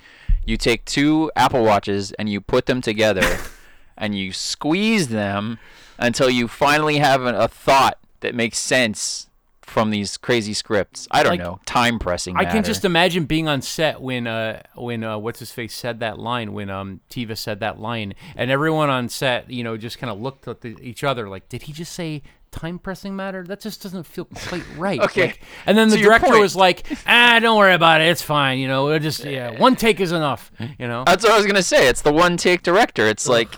[0.45, 3.39] you take two Apple Watches and you put them together
[3.99, 5.59] and you squeeze them
[5.99, 9.29] until you finally have a, a thought that makes sense
[9.67, 11.09] from these crazy scripts.
[11.11, 12.37] I don't Like, know time pressing.
[12.37, 15.99] I can just imagine being on set when uh when uh what's his face said
[16.01, 19.99] that line when um Teva said that line and everyone on set you know just
[19.99, 23.43] kind of looked at the, each other like did he just say time pressing matter
[23.45, 26.87] that just doesn't feel quite right Okay, Like- and then the to director was like
[27.07, 30.13] ah don't worry about it it's fine you know we'll just yeah one take is
[30.13, 31.89] enough you know That's what I was gonna say.
[31.89, 33.05] It's the one take director.
[33.07, 33.51] It's like,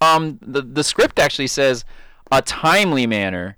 [0.00, 1.84] um, the the script actually says
[2.32, 3.56] a timely manner,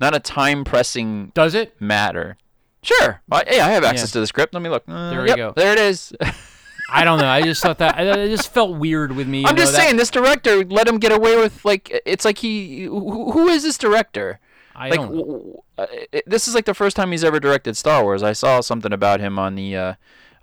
[0.00, 2.36] not a time pressing does it matter.
[2.82, 3.20] Sure.
[3.28, 4.12] Well, hey, I have access Yeah.
[4.14, 4.54] to the script.
[4.54, 4.84] Let me look.
[4.88, 5.52] Uh, There we yep, go.
[5.54, 6.12] There it is.
[6.92, 9.72] I don't know I just thought that it just felt weird with me I'm just
[9.72, 12.00] that- saying, this director let him get away with like.
[12.06, 12.84] It's like he.
[12.84, 14.40] Who, who is this director?
[14.74, 15.18] I like, don't know.
[15.18, 18.22] w- w- uh, it, this is like the first time he's ever directed Star Wars.
[18.22, 19.94] I saw something about him on the uh,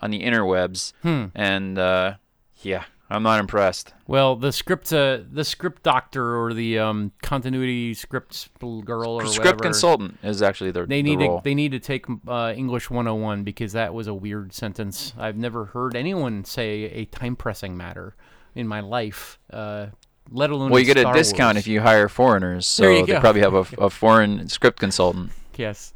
[0.01, 1.25] on the interwebs, Hmm.
[1.33, 2.13] and uh,
[2.61, 3.93] yeah, I'm not impressed.
[4.05, 9.45] Well, the script, uh, the script doctor or the um, continuity script girl or Script
[9.45, 12.89] whatever, consultant is actually the They the need to they need to take uh, English
[12.89, 15.13] 101 because that was a weird sentence.
[15.17, 18.15] I've never heard anyone say a time pressing matter
[18.55, 19.87] in my life, uh,
[20.29, 20.71] let alone.
[20.71, 21.63] well, you get a discount Wars.
[21.63, 23.19] if you hire foreigners, so they go.
[23.21, 25.31] probably have a, a foreign script consultant.
[25.57, 25.91] Yes.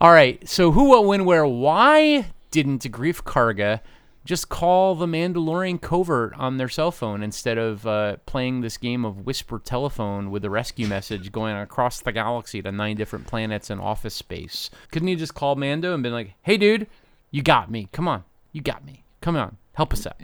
[0.00, 0.48] All right.
[0.48, 3.80] So who, what, when, where, why didn't Greef Karga
[4.30, 9.04] just call the Mandalorian covert on their cell phone instead of uh, playing this game
[9.04, 13.70] of whisper telephone with a rescue message going across the galaxy to nine different planets
[13.70, 14.70] and office space?
[14.92, 16.86] Couldn't you just call Mando and been like, "Hey, dude,
[17.32, 17.88] you got me.
[17.90, 19.02] Come on, you got me.
[19.20, 20.14] Come on, help us out."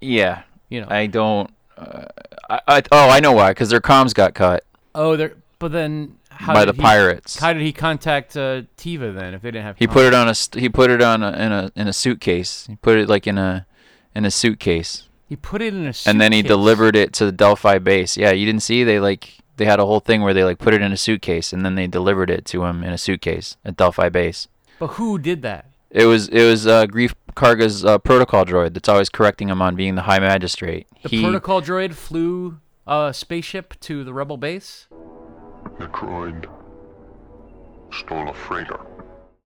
[0.00, 0.86] Yeah, You know.
[0.88, 1.50] I don't.
[1.76, 2.04] Uh,
[2.48, 4.62] I, I oh I know why because their comms got cut
[4.94, 5.32] oh, there.
[5.58, 7.38] But then how by did the he- pirates.
[7.38, 9.76] How did he contact uh, Teva then if they didn't have?
[9.78, 12.66] He put it on a he put it on a, in a in a suitcase.
[12.68, 13.66] He put it like in a
[14.14, 15.92] in a suitcase, He put it in a.
[16.06, 18.16] and then he delivered it to the Delphi base.
[18.16, 20.74] Yeah, you didn't see they like they had a whole thing where they like put
[20.74, 23.76] it in a suitcase and then they delivered it to him in a suitcase at
[23.76, 24.48] Delphi base.
[24.78, 25.66] But who did that?
[25.90, 29.74] It was it was uh, Greef Karga's uh, protocol droid that's always correcting him on
[29.74, 30.86] being the High Magistrate.
[31.02, 34.86] The he protocol droid flew a spaceship to the rebel base.
[35.78, 36.46] The droid
[37.92, 38.80] stole a freighter.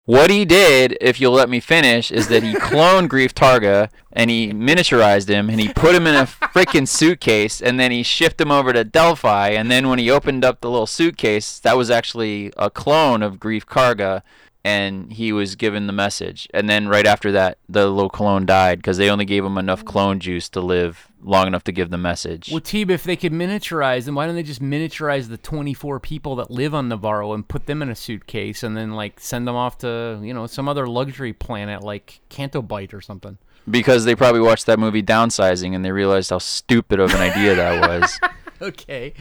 [0.04, 4.30] What he did, if you'll let me finish, is that he cloned Greef Karga and
[4.30, 8.40] he miniaturized him and he put him in a freaking suitcase and then he shipped
[8.40, 11.90] him over to Delphi and then when he opened up the little suitcase, that was
[11.90, 14.22] actually a clone of Greef Karga
[14.64, 16.48] and he was given the message.
[16.54, 19.86] And then right after that, the little clone died because they only gave him enough
[19.86, 22.52] clone juice to live long enough to give the message.
[22.52, 26.36] Well, Teeb, if they could miniaturize them, why don't they just miniaturize the 24 people
[26.38, 29.56] that live on Navarro and put them in a suitcase and then, like, send them
[29.56, 33.38] off to, you know, some other luxury planet like Canto Bight or something?
[33.70, 37.56] Because they probably watched that movie Downsizing and they realized how stupid of an idea
[37.56, 38.20] that was.
[38.62, 39.14] okay.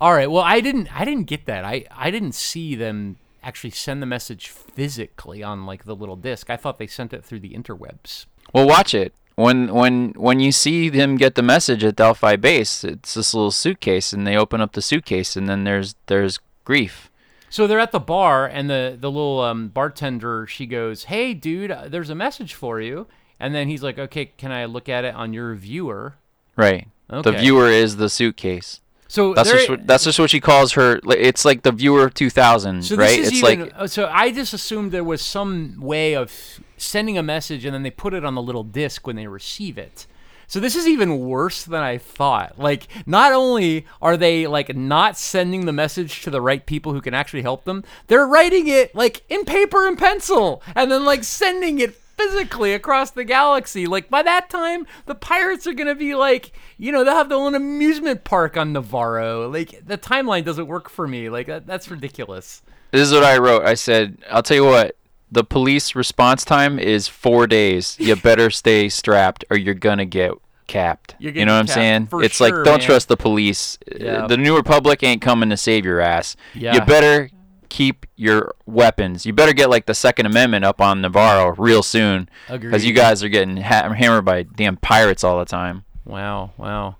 [0.00, 0.30] All right.
[0.30, 1.64] Well, I didn't I didn't get that.
[1.64, 6.50] I I didn't see them actually send the message physically on like the little disc.
[6.50, 8.26] I thought they sent it through the interwebs.
[8.52, 9.14] Well, watch it.
[9.36, 13.50] When when when you see them get the message at Delphi base, it's this little
[13.50, 17.10] suitcase, and they open up the suitcase, and then there's there's grief.
[17.50, 21.70] So they're at the bar, and the the little um, bartender she goes, "Hey, dude,
[21.70, 23.06] uh, there's a message for you."
[23.40, 26.14] And then he's like, "Okay, can I look at it on your viewer?"
[26.56, 26.88] Right.
[27.12, 27.30] Okay.
[27.30, 28.80] The viewer is the suitcase.
[29.14, 30.98] So That's just what, that's just what she calls her.
[31.08, 33.16] It's like the viewer 2000, So right?
[33.16, 33.60] it's even.
[33.60, 36.32] like uh, so I just assumed there was some way of
[36.76, 39.78] sending a message, and then they put it on the little disc when they receive
[39.78, 40.08] it.
[40.48, 42.58] So this is even worse than I thought.
[42.58, 47.00] Like, not only are they like not sending the message to the right people who
[47.00, 51.22] can actually help them, they're writing it like in paper and pencil, and then like
[51.22, 53.86] sending it physically across the galaxy.
[53.86, 57.38] Like by that time, the pirates are gonna be like, you know, they'll have their
[57.38, 59.50] own amusement park on Navarro.
[59.50, 61.28] Like the timeline doesn't work for me.
[61.28, 62.62] Like that, that's ridiculous.
[62.90, 63.64] this is what I wrote.
[63.64, 64.96] I said, I'll tell you what.
[65.32, 67.96] The police response time is four days.
[67.98, 70.30] You better stay strapped, or you're gonna get
[70.66, 71.16] capped.
[71.18, 72.08] You know what I'm saying?
[72.12, 72.86] it's sure, like don't man.
[72.86, 73.78] trust the police.
[73.98, 74.26] Yeah.
[74.26, 76.36] The New Republic ain't coming to save your ass.
[76.54, 76.74] Yeah.
[76.74, 77.30] You better
[77.74, 79.26] keep your weapons.
[79.26, 83.24] You better get like the Second Amendment up on Navarro real soon, because you guys
[83.24, 85.84] are getting ha- hammered by damn pirates all the time.
[86.04, 86.96] Wow, wow.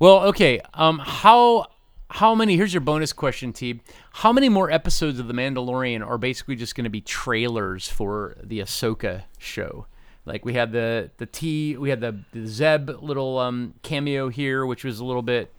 [0.00, 0.60] Well, okay.
[0.74, 1.68] Um, how
[2.10, 2.56] how many?
[2.56, 3.80] Here's your bonus question, T.
[4.14, 8.36] How many more episodes of The Mandalorian are basically just going to be trailers for
[8.42, 9.86] the Ahsoka show?
[10.26, 14.66] Like we had the the T, we had the, the Zeb little um, cameo here,
[14.66, 15.52] which was a little bit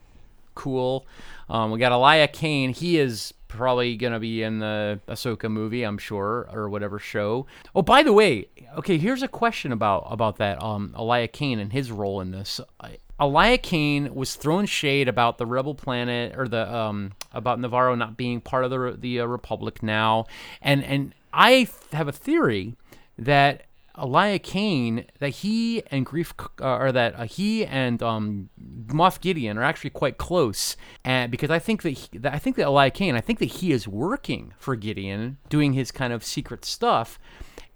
[0.56, 1.06] cool.
[1.50, 2.74] Um, we got Elia Kane.
[2.74, 7.46] He is probably gonna be in the Ahsoka movie, I'm sure, or whatever show.
[7.76, 10.62] Oh, by the way, okay, here's a question about about that.
[10.64, 12.60] Um, Elia Kane and his role in this.
[12.80, 17.94] I- Elia Kane was throwing shade about the Rebel Planet or the um about Navarro
[17.94, 20.26] not being part of the the uh, Republic now,
[20.62, 22.76] and and I have a theory
[23.20, 23.66] that
[23.98, 28.50] Elia Kane that he and Greef uh, or that uh, he and um,
[28.88, 32.56] Moff Gideon are actually quite close, and because I think that, he, that I think
[32.56, 36.24] that Elia Kane I think that he is working for Gideon, doing his kind of
[36.24, 37.20] secret stuff,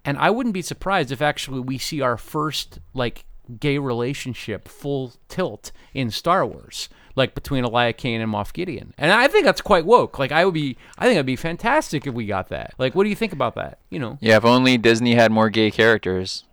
[0.04, 3.24] and I wouldn't be surprised if actually we see our first like
[3.60, 6.88] gay relationship full tilt in Star Wars.
[7.16, 10.18] Like between Elia Kane and Moff Gideon, and I think that's quite woke.
[10.18, 12.74] Like I would be, I think it'd be fantastic if we got that.
[12.78, 13.78] Like, what do you think about that?
[13.90, 16.44] You know, Yeah, if only Disney had more gay characters.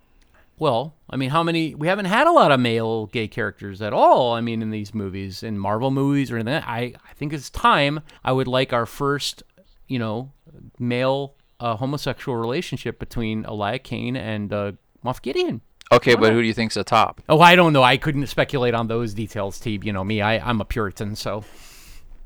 [0.58, 1.74] well, I mean, how many?
[1.74, 4.32] We haven't had a lot of male gay characters at all.
[4.32, 6.62] I mean, in these movies, in Marvel movies or anything.
[6.66, 8.00] I I think it's time.
[8.24, 9.42] I would like our first,
[9.86, 10.32] you know,
[10.78, 14.72] male uh, homosexual relationship between Elia Kane and uh,
[15.04, 15.60] Moff Gideon.
[15.92, 17.20] Okay, but who do you think's the top?
[17.28, 17.82] Oh, I don't know.
[17.82, 19.84] I couldn't speculate on those details, Teeb.
[19.84, 20.20] You know me.
[20.20, 21.44] I, I'm a Puritan, so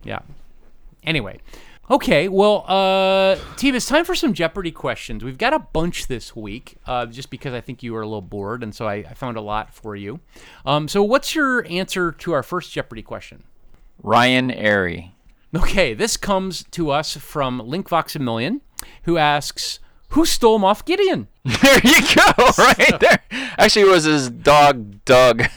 [0.04, 0.20] yeah.
[1.02, 1.40] Anyway.
[1.90, 5.24] Okay, well, uh, Teeb, it's time for some Jeopardy questions.
[5.24, 8.20] We've got a bunch this week, uh, just because I think you were a little
[8.20, 10.20] bored, and so I, I found a lot for you.
[10.66, 13.44] Um, so, what's your answer to our first Jeopardy question?
[14.02, 15.14] Ryan Airy.
[15.56, 18.60] Okay, this comes to us from Link Voxamillion,
[19.04, 19.78] who asks,
[20.10, 21.28] "Who stole Moff Gideon?"
[21.62, 23.18] There you go, right there.
[23.58, 25.44] Actually, it was his dog, Doug.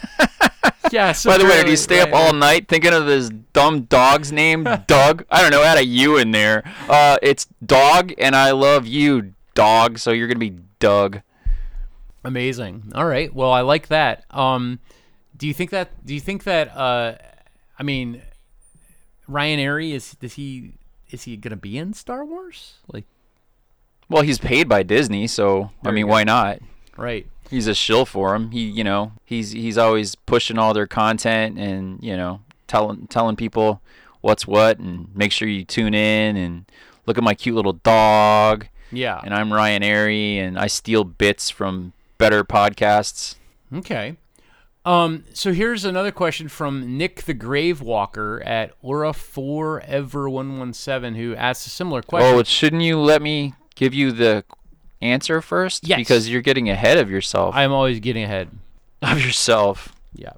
[0.91, 1.13] Yeah.
[1.13, 2.35] So By the way, did he stay up right, all right.
[2.35, 5.23] night thinking of his dumb dog's name, Doug?
[5.31, 6.63] I don't know, add a U in there.
[6.89, 9.99] Uh, it's Dog, and I love you, dog.
[9.99, 11.21] So you're gonna be Doug.
[12.25, 12.91] Amazing.
[12.93, 13.33] All right.
[13.33, 14.25] Well, I like that.
[14.31, 14.79] Um,
[15.37, 16.05] do you think that?
[16.05, 16.75] Do you think that?
[16.75, 17.15] Uh,
[17.79, 18.21] I mean,
[19.27, 20.73] Ryan Airy is does he
[21.09, 22.75] is he gonna be in Star Wars?
[22.91, 23.05] Like,
[24.11, 26.59] Well, he's paid by Disney, so I There you mean, why not?
[26.97, 27.25] right?
[27.49, 28.51] He's a shill for him.
[28.51, 33.35] He, you know, he's he's always pushing all their content and you know telling telling
[33.35, 33.81] people
[34.21, 36.65] what's what and make sure you tune in and
[37.05, 38.67] look at my cute little dog.
[38.91, 39.19] Yeah.
[39.23, 43.35] And I'm Ryan Airy, and I steal bits from better podcasts.
[43.73, 44.17] Okay.
[44.83, 50.73] Um, so here's another question from Nick the Grave Walker at Aura Forever One One
[50.73, 52.35] Seven, who asks a similar question.
[52.35, 54.45] Oh, shouldn't you let me give you the
[55.01, 55.87] answer first?
[55.87, 55.97] Yes.
[55.97, 57.55] Because you're getting ahead of yourself.
[57.55, 58.49] I'm always getting ahead.
[59.01, 59.95] of yourself.
[60.13, 60.33] Yeah.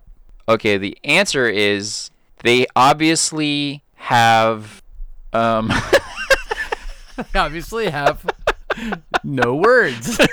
[0.48, 2.10] Okay, the answer is
[2.44, 4.82] they obviously have
[5.34, 5.72] um
[7.36, 8.26] Obviously, have
[9.24, 10.20] no words.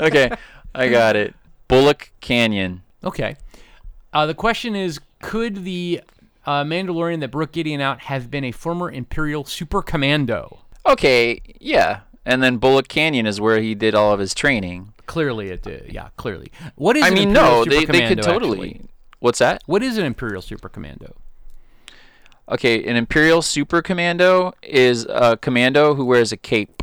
[0.00, 0.30] Okay,
[0.74, 1.34] I got it.
[1.68, 2.82] Bullock Canyon.
[3.04, 3.36] Okay.
[4.12, 6.00] Uh, the question is Could the
[6.44, 10.58] uh, Mandalorian that broke Gideon out have been a former Imperial super commando?
[10.84, 12.00] Okay, yeah.
[12.26, 14.92] And then Bullock Canyon is where he did all of his training.
[15.06, 15.92] Clearly, it did.
[15.92, 16.50] Yeah, clearly.
[16.74, 18.70] What is I an mean, Imperial no, super they, they could totally.
[18.70, 18.88] actually?
[19.20, 19.62] What's that?
[19.66, 21.14] What is an Imperial super commando?
[22.48, 26.80] Okay, an Imperial Super Commando is a commando who wears a cape.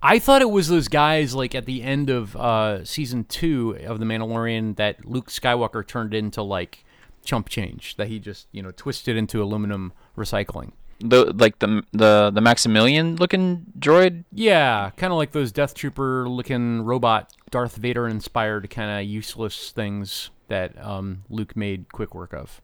[0.00, 3.98] I thought it was those guys like at the end of uh, season two of
[3.98, 6.84] The Mandalorian that Luke Skywalker turned into like
[7.24, 10.70] chump change that he just you know twisted into aluminum recycling.
[11.02, 14.24] The like the the the Maximilian looking droid.
[14.32, 19.70] Yeah, kind of like those Death Trooper looking robot Darth Vader inspired kind of useless
[19.72, 22.60] things that um, Luke made quick work of.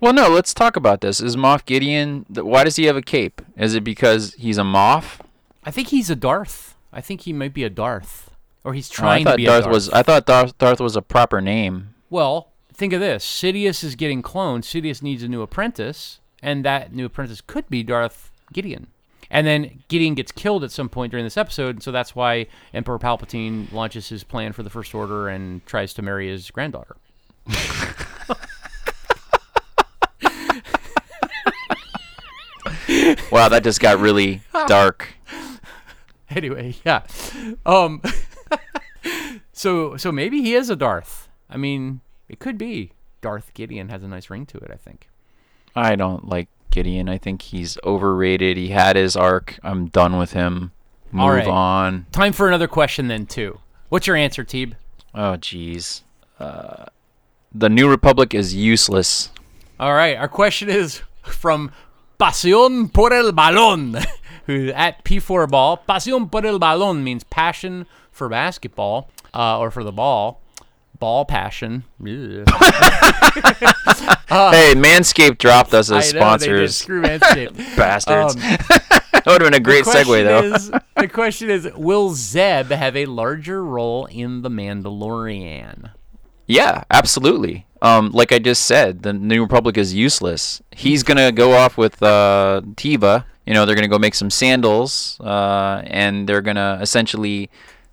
[0.00, 1.20] Well, no, let's talk about this.
[1.20, 2.26] Is Moff Gideon?
[2.30, 3.42] Why does he have a cape?
[3.56, 5.20] Is it because he's a Moff?
[5.64, 6.76] I think he's a Darth.
[6.92, 8.30] I think he might be a Darth,
[8.64, 9.74] or he's Oh, I trying to thought be Darth a Darth.
[9.74, 9.90] was.
[9.90, 11.94] I thought Darth, Darth was a proper name.
[12.10, 14.60] Well, think of this: Sidious is getting cloned.
[14.62, 18.88] Sidious needs a new apprentice, and that new apprentice could be Darth Gideon.
[19.30, 22.46] And then Gideon gets killed at some point during this episode, and so that's why
[22.72, 26.96] Emperor Palpatine launches his plan for the First Order and tries to marry his granddaughter.
[33.30, 35.08] Wow, that just got really dark.
[36.30, 37.04] Anyway, yeah.
[37.64, 38.02] Um.
[39.54, 41.26] so so maybe he is a Darth.
[41.48, 42.92] I mean, it could be.
[43.22, 44.70] Darth Gideon has a nice ring to it.
[44.70, 45.08] I think.
[45.74, 47.08] I don't like Gideon.
[47.08, 48.56] I think he's overrated.
[48.56, 49.58] He had his arc.
[49.62, 50.72] I'm done with him.
[51.10, 51.46] Move All right.
[51.46, 52.06] on.
[52.12, 53.60] Time for another question then too.
[53.88, 54.74] What's your answer, Teeb?
[55.14, 56.02] Oh, jeez.
[56.38, 56.84] Uh,
[57.52, 59.30] the New Republic is useless.
[59.80, 61.70] All right, our question is from
[62.20, 64.04] Pasión por el Balón,
[64.46, 65.80] who at P4 Ball.
[65.88, 70.40] Pasión por el Balón means passion for basketball uh, or for the ball.
[70.98, 71.84] Ball passion.
[72.00, 72.06] Ugh.
[74.28, 76.76] hey, Manscaped dropped us as Uh, I know, sponsors.
[76.76, 77.56] Screw Manscaped.
[77.76, 78.34] Bastards.
[78.34, 80.54] Um, that would have been a great segue, question though.
[80.54, 85.90] Is, the question is Will Zeb have a larger role in The Mandalorian?
[86.46, 87.66] Yeah, absolutely.
[87.82, 90.60] Um, like I just said, the New Republic is useless.
[90.72, 93.24] He's gonna go off with uh, Teva.
[93.46, 97.50] You know, they're gonna go make some sandals, uh, and they're gonna essentially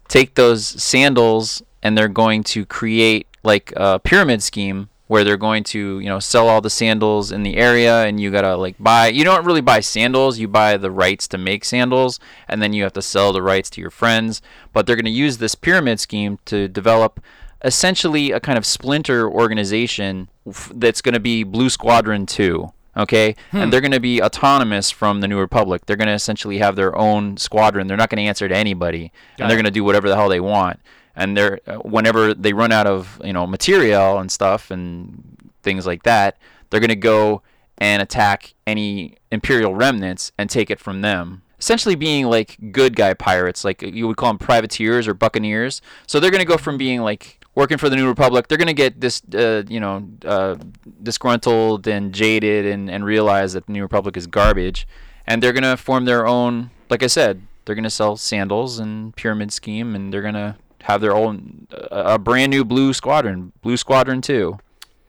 [0.07, 5.63] take those sandals and they're going to create like a pyramid scheme where they're going
[5.63, 9.07] to you know sell all the sandals in the area and you gotta like buy
[9.07, 12.81] you don't really buy sandals you buy the rights to make sandals and then you
[12.81, 14.41] have to sell the rights to your friends
[14.73, 17.19] but they're going to use this pyramid scheme to develop
[17.63, 20.27] essentially a kind of splinter organization
[20.73, 22.71] that's going to be Blue Squadron 2.
[22.97, 23.57] Okay, hmm.
[23.57, 25.85] and they're going to be autonomous from the New Republic.
[25.85, 27.87] They're going to essentially have their own squadron.
[27.87, 30.29] They're not going to answer to anybody, and they're going to do whatever the hell
[30.29, 30.79] they want.
[31.15, 35.85] And they're uh, whenever they run out of you know material and stuff and things
[35.85, 36.37] like that,
[36.69, 37.41] they're going to go
[37.77, 41.41] and attack any Imperial remnants and take it from them.
[41.59, 45.81] essentially being like good guy pirates, like you would call them privateers or buccaneers.
[46.07, 48.99] So they're gonna go from being like working for the New Republic, they're gonna get
[49.01, 50.55] this, uh, you know, uh,
[51.01, 54.87] disgruntled and jaded and and realize that the New Republic is garbage,
[55.25, 56.69] and they're gonna form their own.
[56.89, 61.15] Like I said, they're gonna sell sandals and pyramid scheme, and they're gonna have their
[61.15, 64.57] own a brand new blue squadron, Blue Squadron Two.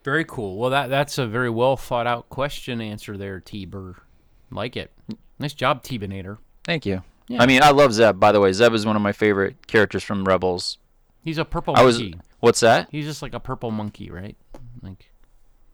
[0.04, 0.56] Very cool.
[0.56, 3.96] Well, that that's a very well thought out question answer there, T-Bur.
[4.50, 4.92] Like it.
[5.38, 6.38] Nice job, T-Binator.
[6.64, 7.02] Thank you.
[7.28, 7.42] Yeah.
[7.42, 8.18] I mean, I love Zeb.
[8.20, 10.78] By the way, Zeb is one of my favorite characters from Rebels.
[11.22, 11.98] He's a purple I was.
[12.00, 12.20] monkey.
[12.40, 12.88] What's that?
[12.92, 14.36] He's just like a purple monkey, right?
[14.80, 15.10] Like,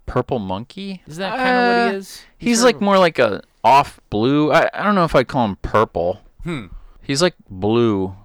[0.07, 1.03] Purple monkey?
[1.07, 2.22] is that kind of what Uh, he is?
[2.38, 4.50] He's sort like of- more like a off blue.
[4.50, 6.20] I, I don't know if I'd call him purple.
[6.42, 6.66] Hmm.
[7.03, 8.16] He's like blue.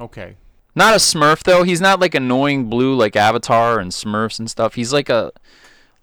[0.00, 0.36] Okay.
[0.78, 1.64] Not a Smurf though.
[1.64, 4.74] He's not like annoying blue like Avatar and Smurfs and stuff.
[4.74, 5.32] He's like a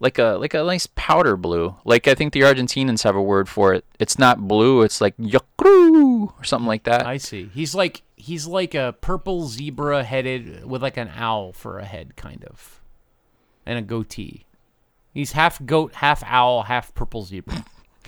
[0.00, 1.76] like a like a nice powder blue.
[1.86, 3.86] Like I think the Argentinians have a word for it.
[3.98, 4.82] It's not blue.
[4.82, 7.06] It's like yukru or something like that.
[7.06, 7.48] I see.
[7.54, 12.14] He's like he's like a purple zebra headed with like an owl for a head,
[12.14, 12.82] kind of,
[13.64, 14.44] and a goatee.
[15.14, 17.64] He's half goat, half owl, half purple zebra.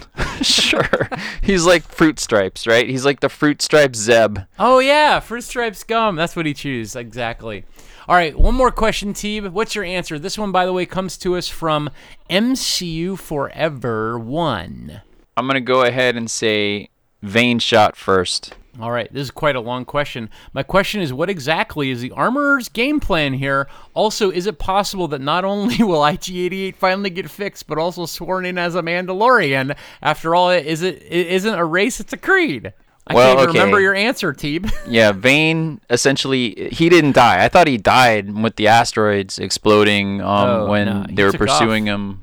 [0.42, 1.08] sure.
[1.42, 2.88] He's like fruit stripes, right?
[2.88, 4.38] He's like the fruit stripes Zeb.
[4.58, 6.16] Oh yeah, fruit stripes gum.
[6.16, 7.64] That's what he chews exactly.
[8.08, 9.50] All right, one more question, Teeb.
[9.50, 10.18] What's your answer?
[10.18, 11.90] This one, by the way, comes to us from
[12.30, 15.02] MCU Forever One.
[15.36, 16.88] I'm gonna go ahead and say
[17.22, 18.54] Vane shot first.
[18.80, 20.30] All right, this is quite a long question.
[20.52, 23.66] My question is what exactly is the Armorer's game plan here?
[23.92, 28.46] Also, is it possible that not only will IG88 finally get fixed, but also sworn
[28.46, 29.76] in as a Mandalorian?
[30.00, 32.72] After all, it is it, it isn't a race, it's a creed.
[33.10, 33.58] I Well, can't okay.
[33.58, 34.70] remember your answer, Teeb.
[34.88, 37.42] Yeah, Vane essentially he didn't die.
[37.44, 41.86] I thought he died with the asteroids exploding um, Oh, when no, they were pursuing
[41.86, 42.22] him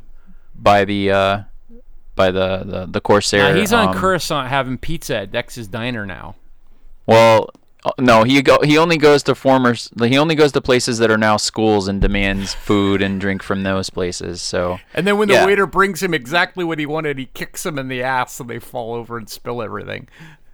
[0.55, 1.41] by the uh,
[2.15, 3.53] by the, the the Corsair.
[3.53, 6.35] Nah, he's on um, Coruscant having pizza at Dex's Diner now.
[7.05, 7.49] Well,
[7.83, 11.11] uh, no, he go he only goes to former he only goes to places that
[11.11, 14.41] are now schools and demands food and drink from those places.
[14.41, 15.45] So And then when the Yeah.
[15.45, 18.59] waiter brings him exactly what he wanted, he kicks him in the ass and they
[18.59, 20.07] fall over and spill everything.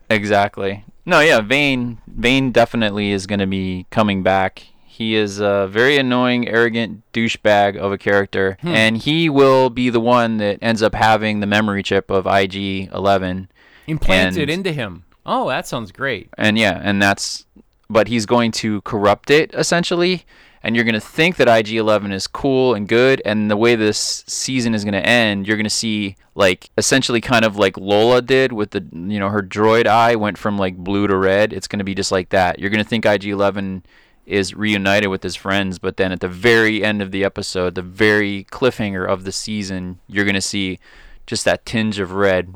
[0.10, 0.84] Exactly.
[1.06, 4.68] No, yeah, Vane Vane definitely is going to be coming back.
[4.94, 8.68] He is a very annoying, arrogant douchebag of a character, Hmm.
[8.68, 13.48] and he will be the one that ends up having the memory chip of IG-11.
[13.88, 15.04] Implanted And- into him.
[15.26, 16.30] Oh, that sounds great.
[16.38, 17.46] And yeah, and that's
[17.90, 20.24] but he's going to corrupt it essentially,
[20.64, 24.24] and you're going to think that IG-11 is cool and good, and the way this
[24.28, 28.22] season is going to end, you're going to see like essentially kind of like Lola
[28.22, 31.54] did with the you know her droid eye went from like blue to red.
[31.54, 32.60] It's going to be just like that.
[32.60, 33.84] You're going to think IG-11
[34.32, 37.82] is reunited with his friends, but then at the very end of the episode, the
[37.82, 40.80] very cliffhanger of the season, you're going to see
[41.28, 42.48] just that tinge of red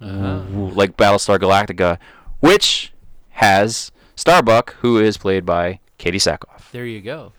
[0.00, 1.98] like Battlestar Galactica,
[2.38, 2.92] which
[3.30, 6.70] has Starbuck, who is played by Katee Sackhoff.
[6.70, 7.32] There you go.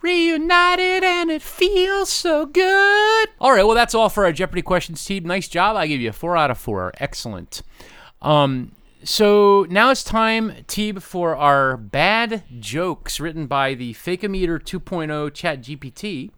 [0.00, 3.28] Reunited and it feels so good.
[3.38, 5.24] All right, well that's all for our Jeopardy questions, team.
[5.24, 5.76] Nice job.
[5.76, 6.92] I give you a four out of four.
[6.96, 7.62] Excellent.
[8.22, 8.72] Um,
[9.04, 15.62] so now it's time, Teeb, for our bad jokes written by the Fakeometer 2.0 Chat
[15.62, 16.30] GPT.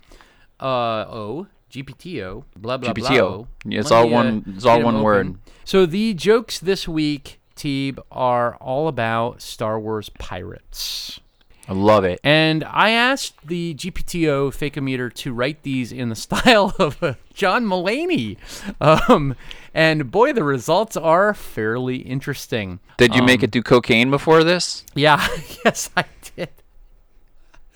[0.61, 3.09] Uh, oh, GPTO, blah blah blah.
[3.09, 3.47] GPTO.
[3.65, 5.05] Yeah, it's Let all me, one- uh, it's all one open.
[5.05, 5.39] word.
[5.65, 11.21] So the jokes this week, Teeb, are all about Star Wars pirates.
[11.67, 12.21] I love it.
[12.23, 17.65] And I asked the GPTO Fakeometer to write these in the style of uh, John
[17.65, 18.37] Mulaney.
[18.83, 19.35] Um,
[19.75, 22.79] and boy, the results are fairly interesting.
[22.97, 24.85] Did you make Um, it do cocaine before this?
[24.95, 25.27] Yeah,
[25.65, 26.05] yes, I
[26.37, 26.49] did.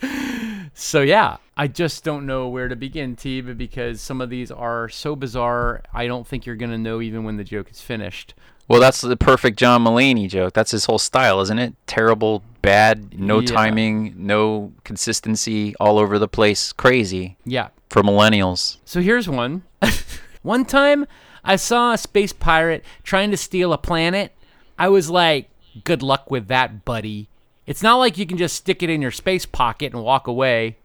[0.74, 4.88] So yeah, I just don't know where to begin, Teeb, because some of these are
[4.88, 5.82] so bizarre.
[5.92, 8.34] I don't think you're gonna know even when the joke is finished.
[8.68, 10.52] Well, that's the perfect John Mulaney joke.
[10.52, 11.74] That's his whole style, isn't it?
[11.88, 13.46] Terrible, bad, no Yeah.
[13.46, 16.72] timing, no consistency, all over the place.
[16.72, 17.68] Crazy Yeah.
[17.90, 18.76] for millennials.
[18.84, 19.62] So here's one.
[20.42, 21.06] one time
[21.48, 24.32] I saw a space pirate trying to steal a planet.
[24.78, 25.48] I was like,
[25.82, 27.28] good luck with that, buddy.
[27.66, 30.76] It's not like you can just stick it in your space pocket and walk away.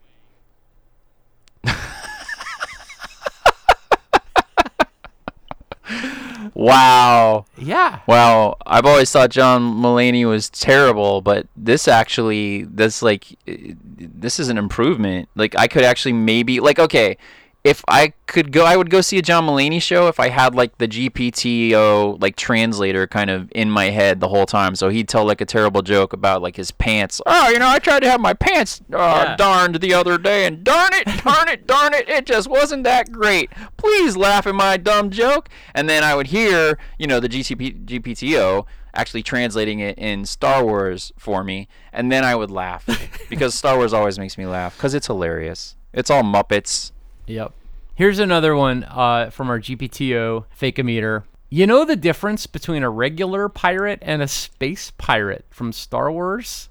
[6.54, 7.46] Wow.
[7.58, 8.00] Yeah.
[8.06, 14.48] Wow, I've always thought John Mulaney was terrible, but this actually, this like, this is
[14.48, 15.28] an improvement.
[15.34, 17.18] Like, I could actually maybe, like, okay,
[17.64, 20.54] if I could go, I would go see a John Mulaney show if I had
[20.54, 24.74] like the GPTO like translator kind of in my head the whole time.
[24.74, 27.20] So he'd tell like a terrible joke about like his pants.
[27.24, 29.36] Oh, you know, I tried to have my pants uh, Yeah.
[29.36, 33.10] darned the other day, and darn it, darn it, darn it, it just wasn't that
[33.10, 33.50] great.
[33.76, 35.48] Please laugh at my dumb joke.
[35.74, 40.64] And then I would hear, you know, the GCP, GPTO actually translating it in Star
[40.64, 42.86] Wars for me, and then I would laugh
[43.28, 45.76] because Star Wars always makes me laugh because it's hilarious.
[45.92, 46.92] It's all Muppets.
[47.26, 47.52] Yep.
[47.94, 51.22] Here's another one uh, from our GPTO Fakeometer.
[51.48, 56.68] You know the difference between a regular pirate and a space pirate from Star Wars?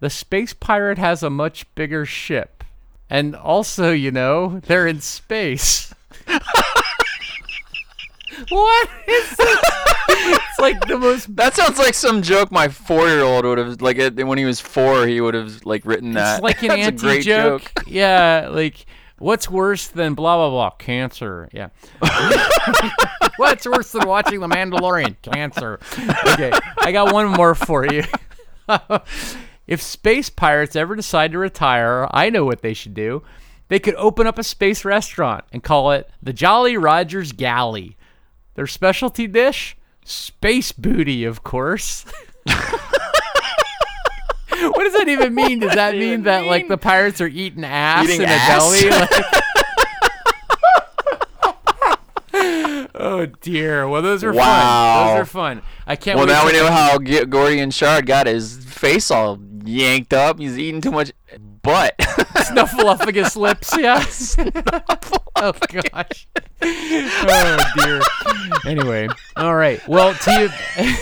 [0.00, 2.64] The space pirate has a much bigger ship.
[3.10, 5.92] And also, you know, they're in space.
[8.48, 9.60] what is this?
[10.08, 14.26] It's like the most That sounds like some joke my four-year-old would have like it,
[14.26, 15.06] when he was four.
[15.06, 16.36] He would have like written that.
[16.36, 17.70] It's like an anti great joke.
[17.86, 18.86] Yeah, like
[19.18, 20.70] what's worse than blah blah blah?
[20.70, 21.48] Cancer.
[21.52, 21.68] Yeah.
[23.36, 25.16] what's worse than watching The Mandalorian?
[25.22, 25.80] Cancer.
[26.32, 28.04] Okay, I got one more for you.
[29.66, 33.22] if space pirates ever decide to retire, I know what they should do.
[33.68, 37.96] They could open up a space restaurant and call it the Jolly Rogers Galley.
[38.54, 39.76] Their specialty dish?
[40.04, 42.04] Space booty, of course.
[44.70, 45.58] what does that even mean?
[45.60, 48.72] Does that mean that like the pirates are eating ass Eating in ass?
[48.72, 49.06] a deli?
[52.34, 53.88] Like- oh dear.
[53.88, 54.38] Well, those are fun.
[54.38, 55.06] Wow.
[55.14, 55.62] Those are fun.
[55.86, 56.16] I can't.
[56.18, 60.38] well, wait now we know how G- Gorian Shard got his face all yanked up.
[60.38, 61.12] He's eating too much
[61.62, 61.94] butt.
[61.98, 63.76] Snuffleupagus lips.
[63.78, 64.04] Yeah.
[65.36, 65.52] oh
[65.92, 66.26] gosh.
[66.62, 68.00] Oh dear.
[68.70, 69.08] Anyway.
[69.36, 69.86] All right.
[69.88, 70.94] Well, to you.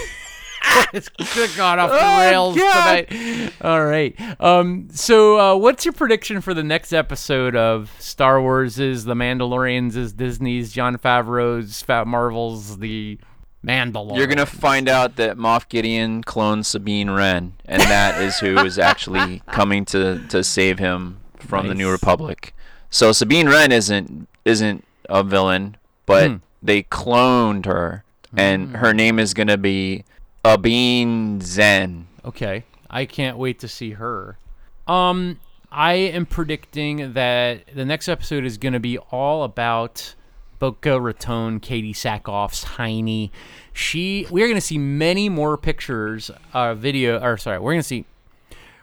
[0.93, 1.09] it's
[1.57, 3.07] gone off the Oh, rails God.
[3.09, 3.53] tonight.
[3.61, 4.15] All right.
[4.41, 4.89] Um.
[4.93, 8.79] So, uh, what's your prediction for the next episode of Star Wars?
[8.79, 9.97] Is The Mandalorians?
[9.97, 13.19] Is Disney's Jon Favreau's Fat Marvel's The
[13.65, 14.17] Mandalorian?
[14.17, 18.79] You're gonna find out that Moff Gideon cloned Sabine Wren, and that is who is
[18.79, 22.55] actually coming to to save him from the New Republic.
[22.91, 26.37] So Sabine Wren isn't isn't a villain, but Hmm.
[26.63, 28.05] they cloned her,
[28.37, 30.05] and her name is gonna be
[30.45, 32.09] Abine Zen.
[32.25, 32.65] Okay.
[32.91, 34.39] I can't wait to see her.
[34.87, 35.39] Um,
[35.71, 40.15] I am predicting that the next episode is going to be all about
[40.59, 43.31] Boca Raton, Katee Sackhoff's Heine.
[43.73, 47.81] She, we are going to see many more pictures, uh, video, or sorry, we're going
[47.81, 48.05] to see,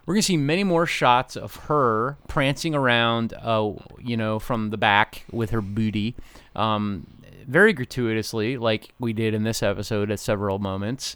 [0.05, 4.71] we're going to see many more shots of her prancing around, uh, you know, from
[4.71, 6.15] the back with her booty,
[6.55, 7.05] um,
[7.47, 11.15] very gratuitously, like we did in this episode at several moments.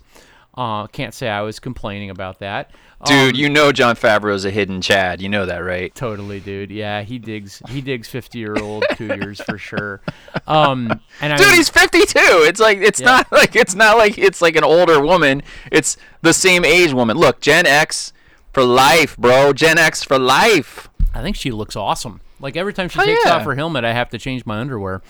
[0.55, 2.69] Uh, can't say I was complaining about that.
[3.05, 5.19] Dude, Um, you know Jon Favreau's a hidden Chad.
[5.21, 5.93] You know that, right?
[5.95, 6.69] Totally, dude.
[6.71, 7.61] Yeah, he digs.
[7.69, 10.01] He digs fifty-year-old cougars for sure.
[10.47, 12.19] Um, and I Dude, mean, he's 52.
[12.19, 13.07] It's like it's Yeah.
[13.07, 15.41] not like it's not like it's like an older woman.
[15.71, 17.17] It's the same age woman.
[17.17, 18.13] Look, Gen X
[18.53, 19.51] for life, bro.
[19.53, 20.87] Gen X for life.
[21.13, 22.21] I think she looks awesome.
[22.39, 23.33] Like every time she Oh, takes yeah.
[23.35, 25.01] off her helmet, I have to change my underwear.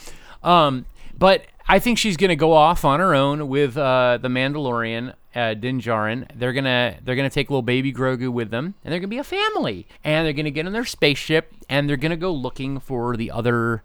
[0.42, 0.86] Um,
[1.18, 5.54] but I think she's gonna go off on her own with uh, the Mandalorian, uh,
[5.56, 6.28] Din Djarin.
[6.36, 9.24] They're gonna they're gonna take little baby Grogu with them, and they're gonna be a
[9.24, 9.88] family.
[10.04, 13.84] And they're gonna get in their spaceship, and they're gonna go looking for the other,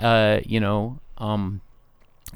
[0.00, 1.60] uh, you know, um,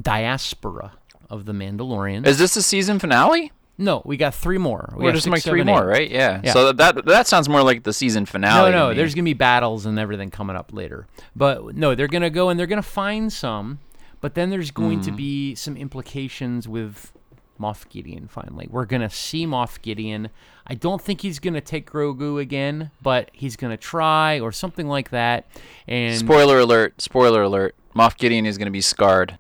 [0.00, 0.92] diaspora
[1.28, 2.26] of the Mandalorians.
[2.26, 3.52] Is this the season finale?
[3.78, 4.92] no, we got three more.
[4.94, 5.98] We We're just six, like three seven, more, eight.
[6.00, 6.10] right?
[6.10, 6.40] Yeah.
[6.44, 6.52] Yeah.
[6.52, 8.70] So that that sounds more like the season finale.
[8.72, 11.06] No, no, there's gonna be battles and everything coming up later.
[11.34, 13.78] But no, they're gonna go and they're gonna find some,
[14.20, 15.04] but then there's going Hmm.
[15.04, 17.10] to be some implications with
[17.60, 18.26] Moff Gideon.
[18.28, 20.30] Finally, we're gonna see Moff Gideon.
[20.66, 25.10] I don't think he's gonna take Grogu again, but he's gonna try or something like
[25.10, 25.46] that.
[25.86, 27.00] And spoiler alert.
[27.00, 27.74] Spoiler alert.
[27.94, 29.36] Moff Gideon is going to be scarred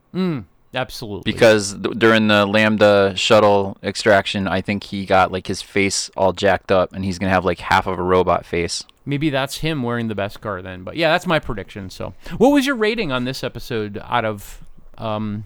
[0.74, 6.10] absolutely, because th- during the Lambda shuttle extraction, I think he got like his face
[6.16, 8.84] all jacked up, and he's going to have like half of a robot face.
[9.06, 10.82] maybe that's him wearing the Beskar then.
[10.82, 11.90] But yeah, that's my prediction.
[11.90, 14.62] So, what was your rating on this episode out of,
[14.98, 15.44] um,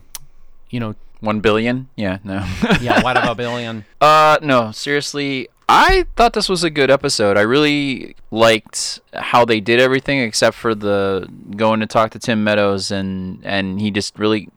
[0.70, 1.88] you know, One billion?
[1.96, 2.18] Yeah.
[2.24, 2.46] No.
[2.80, 3.84] yeah, what about a billion?
[4.00, 5.48] Uh, no, seriously.
[5.68, 7.38] I thought this was a good episode.
[7.38, 12.44] I really liked how they did everything except for the going to talk to Tim
[12.44, 14.50] Meadows and and he just really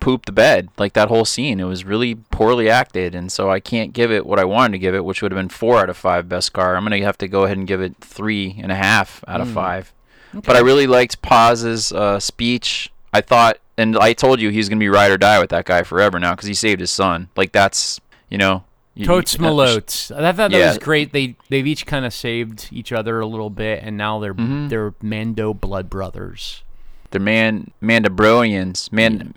[0.00, 0.68] pooped the bed.
[0.78, 4.24] Like that whole scene, it was really poorly acted, and so I can't give it
[4.24, 6.76] what I wanted to give it, which would have been four out of five Beskar.
[6.76, 9.48] I'm gonna have to go ahead and give it three and a half out of
[9.50, 9.92] five.
[10.32, 12.90] But I really liked Paz's uh, speech.
[13.16, 15.82] I thought, and I told you he's gonna be ride or die with that guy
[15.82, 17.28] forever now because he saved his son.
[17.36, 18.00] Like that's
[18.30, 18.64] you know.
[19.04, 20.10] Totes Malotes.
[20.10, 20.68] I thought that Yeah.
[20.68, 21.12] was great.
[21.12, 24.68] They they've each kind of saved each other a little bit, and now they're Mm-hmm.
[24.68, 26.62] they're Mando blood brothers.
[27.10, 29.34] They're man Mandabronians, man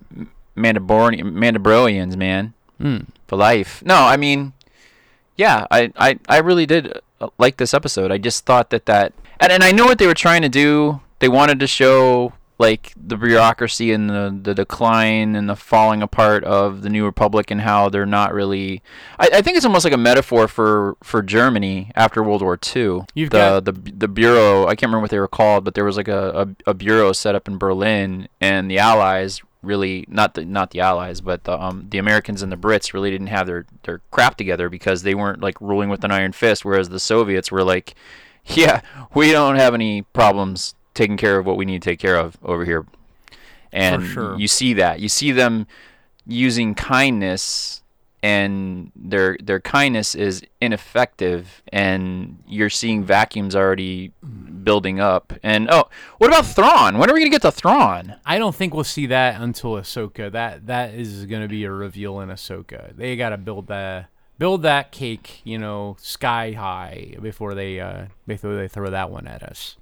[0.56, 2.98] Mandaborn Mandabronians, man, Hmm.
[3.28, 3.84] for life.
[3.86, 4.54] No, I mean,
[5.36, 8.12] yeah, I I I really did uh, like this episode.
[8.14, 9.12] I just thought that that
[9.42, 11.02] and and I know what they were trying to do.
[11.20, 16.44] They wanted to show like the bureaucracy and the, the decline and the falling apart
[16.44, 18.84] of the new republic and how they're not really
[19.18, 23.06] I, I think it's almost like a metaphor for for Germany after World War II.
[23.16, 25.86] You've the, got- the the bureau I can't remember what they were called, but there
[25.86, 30.34] was like a, a, a bureau set up in Berlin and the Allies really not
[30.36, 33.48] the not the Allies, but the um the Americans and the Brits really didn't have
[33.48, 37.00] their, their crap together because they weren't like ruling with an iron fist, whereas the
[37.00, 37.96] Soviets were like,
[38.46, 38.82] Yeah,
[39.14, 42.38] we don't have any problems taking care of what we need to take care of
[42.44, 42.86] over here.
[43.72, 44.38] And sure.
[44.38, 45.00] you see that.
[45.00, 45.68] You see them
[46.26, 47.80] using kindness
[48.22, 54.12] and their their kindness is ineffective and you're seeing vacuums already
[54.64, 55.34] building up.
[55.42, 56.98] And oh, what about Thrawn?
[56.98, 58.16] When are we gonna get to Thrawn?
[58.26, 60.32] I don't think we'll see that until Ahsoka.
[60.32, 62.96] That that is going to be a reveal in Ahsoka.
[62.96, 68.06] They got to build that build that cake, you know, sky high before they uh
[68.28, 69.78] before they throw that one at us.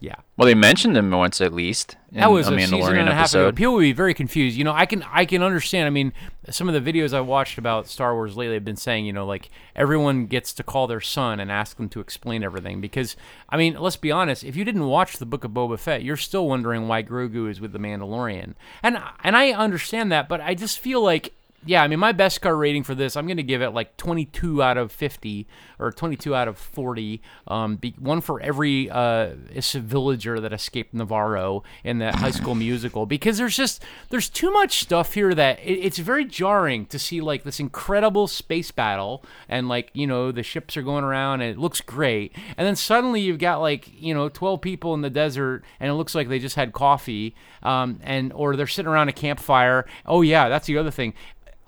[0.00, 0.14] Yeah.
[0.36, 1.96] Well, they mentioned him once at least.
[2.12, 3.50] In That was a a season and a half ago.
[3.50, 4.56] People would be very confused.
[4.56, 5.86] You know, I can I can understand.
[5.86, 6.12] I mean,
[6.50, 9.26] some of the videos I watched about Star Wars lately have been saying, you know,
[9.26, 12.80] like everyone gets to call their son and ask them to explain everything.
[12.80, 13.16] Because
[13.48, 14.44] I mean, let's be honest.
[14.44, 17.60] If you didn't watch the Book of Boba Fett, you're still wondering why Grogu is
[17.60, 18.54] with the Mandalorian.
[18.84, 21.34] And and I understand that, but I just feel like
[21.68, 24.62] yeah, I mean, my Beskar rating for this, I'm going to give it like 22
[24.62, 25.46] out of 50
[25.78, 27.20] or 22 out of 40.
[27.46, 33.04] Um, be, one for every uh, villager that escaped Nevarro in that High School Musical
[33.04, 37.20] because there's just there's too much stuff here that it, it's very jarring to see
[37.20, 41.50] like this incredible space battle and like you know the ships are going around and
[41.50, 45.10] it looks great and then suddenly you've got like you know 12 people in the
[45.10, 49.08] desert and it looks like they just had coffee um, and or they're sitting around
[49.08, 49.84] a campfire.
[50.06, 51.12] Oh yeah, that's the other thing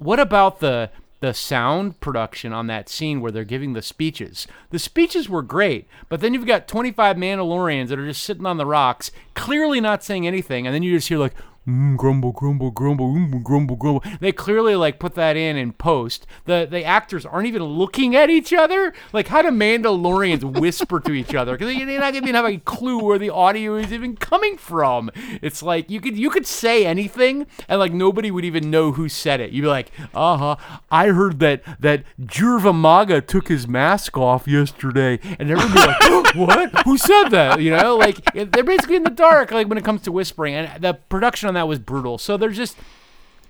[0.00, 0.90] what about the
[1.20, 4.46] the sound production on that scene where they're giving the speeches?
[4.70, 8.56] The speeches were great, but then you've got 25 Mandalorians that are just sitting on
[8.56, 11.34] the rocks, clearly not saying anything, and then you just hear like
[11.66, 14.02] mm, grumble, grumble, grumble, mm, grumble, grumble.
[14.20, 16.26] They clearly like put that in in post.
[16.44, 18.92] The the actors aren't even looking at each other.
[19.12, 21.56] Like how do Mandalorians whisper to each other?
[21.56, 25.10] Because they're not even have a clue where the audio is even coming from.
[25.42, 29.08] It's like you could you could say anything and like nobody would even know who
[29.08, 29.50] said it.
[29.50, 30.56] You'd be like, uh huh.
[30.90, 36.34] I heard that that Jurva Maga took his mask off yesterday, and everybody be like,
[36.34, 36.84] what?
[36.84, 37.60] Who said that?
[37.60, 39.50] You know, like they're basically in the dark.
[39.50, 42.16] Like when it comes to whispering, and the production on that was brutal.
[42.16, 42.76] So they're just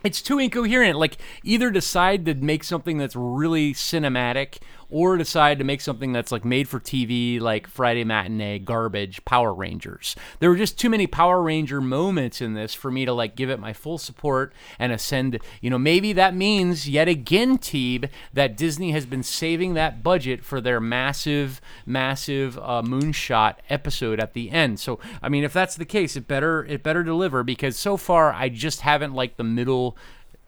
[0.03, 0.98] it's too incoherent.
[0.98, 4.59] Like either decide to make something that's really cinematic
[4.91, 9.53] or decide to make something that's like made for TV, like Friday matinee garbage Power
[9.53, 10.16] Rangers.
[10.38, 13.51] There were just too many Power Ranger moments in this for me to like give
[13.51, 15.38] it my full support and ascend.
[15.61, 20.45] You know, maybe that means yet again, Teeb, that Disney has been saving that budget
[20.45, 24.80] for their massive, massive uh, moonshot episode at the end.
[24.80, 28.32] So, I mean, if that's the case, it better it better deliver because so far
[28.32, 29.97] I just haven't liked the middle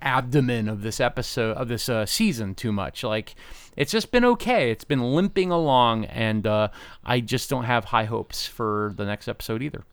[0.02, 3.02] abdomen of this episode of this uh, season too much.
[3.04, 3.34] Like
[3.76, 4.70] it's just been okay.
[4.70, 6.68] It's been limping along, and uh,
[7.04, 9.84] I just don't have high hopes for the next episode either.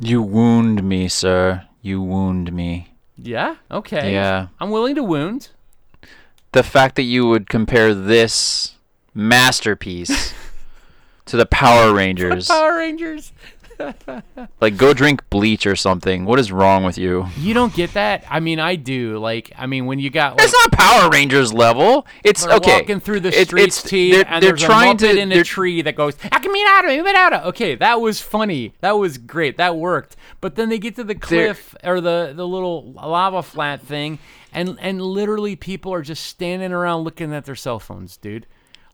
[0.00, 1.64] You wound me, sir.
[1.82, 2.94] You wound me.
[3.16, 3.56] Yeah.
[3.70, 4.12] Okay.
[4.12, 4.48] Yeah.
[4.60, 5.50] I'm willing to wound.
[6.52, 8.74] The fact that you would compare this
[9.14, 10.32] masterpiece
[11.26, 13.32] to the Power Rangers, Power Rangers.
[14.60, 16.24] like go drink bleach or something.
[16.24, 17.26] What is wrong with you?
[17.38, 18.24] You don't get that?
[18.28, 19.18] I mean, I do.
[19.18, 22.06] Like, I mean, when you got like It's not Power Rangers level.
[22.24, 22.80] It's they're okay.
[22.80, 25.18] walking through the streets, it's- T, they're, and they're trying a to.
[25.18, 28.74] in a tree that goes, "Akaminata, Akaminata." Okay, that was funny.
[28.80, 29.56] That was great.
[29.56, 30.16] That worked.
[30.40, 34.18] But then they get to the cliff or the the little lava flat thing,
[34.52, 38.46] and and literally people are just standing around looking at their cell phones, dude.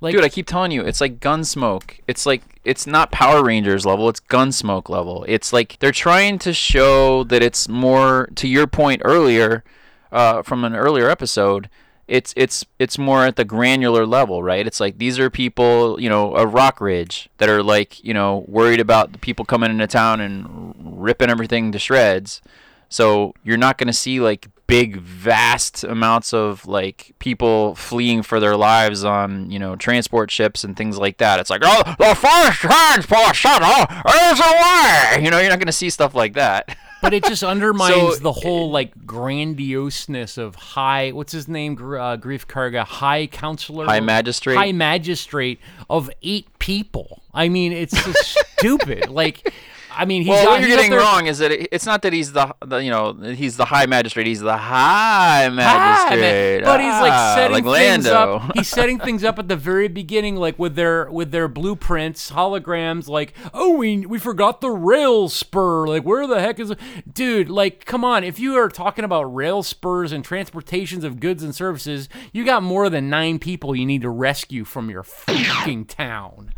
[0.05, 2.01] Like, Dude, I keep telling you, it's like Gunsmoke.
[2.07, 5.25] It's like it's not Power Rangers level, it's Gunsmoke level.
[5.27, 9.65] It's like they're trying to show that it's more to your point earlier
[10.13, 11.71] uh, from an earlier episode.
[12.07, 14.67] It's it's it's more at the granular level, right?
[14.67, 18.45] It's like these are people, you know, a Rock Ridge that are like, you know,
[18.47, 22.43] worried about the people coming into town and ripping everything to shreds.
[22.91, 28.41] So you're not going to see like big, vast amounts of like people fleeing for
[28.41, 31.41] their lives on you know transport ships and things like that.
[31.41, 33.87] It's like oh, the first transport shuttle
[34.33, 35.25] is away.
[35.25, 36.77] You know, you're not going to see stuff like that.
[37.03, 41.11] but it just undermines So- the whole like grandioseness of high.
[41.11, 41.75] What's his name?
[41.75, 44.57] Uh, Greef Karga, High Counselor, High Magistrate?
[44.57, 45.61] High Magistrate
[45.91, 47.23] of eight people.
[47.35, 49.11] I mean, it's just stupid.
[49.11, 49.53] Like,
[49.97, 52.13] I mean, he's well, got- what you're getting wrong is that it, it's not that
[52.13, 54.27] he's the, the you know he's the high magistrate.
[54.27, 56.21] He's the high Hi, magistrate.
[56.21, 56.65] man.
[56.65, 58.37] But he's like Ah, setting like things Lando.
[58.37, 58.53] up.
[58.57, 63.09] He's setting things up at the very beginning, like with their with their blueprints, holograms.
[63.09, 65.87] Like, oh, we we forgot the rail spur.
[65.87, 66.73] Like, where the heck is,
[67.13, 67.49] dude?
[67.51, 68.25] Like, come on.
[68.25, 72.63] If you are talking about rail spurs and transportations of goods and services, you got
[72.63, 76.54] more than nine people you need to rescue from your fucking town.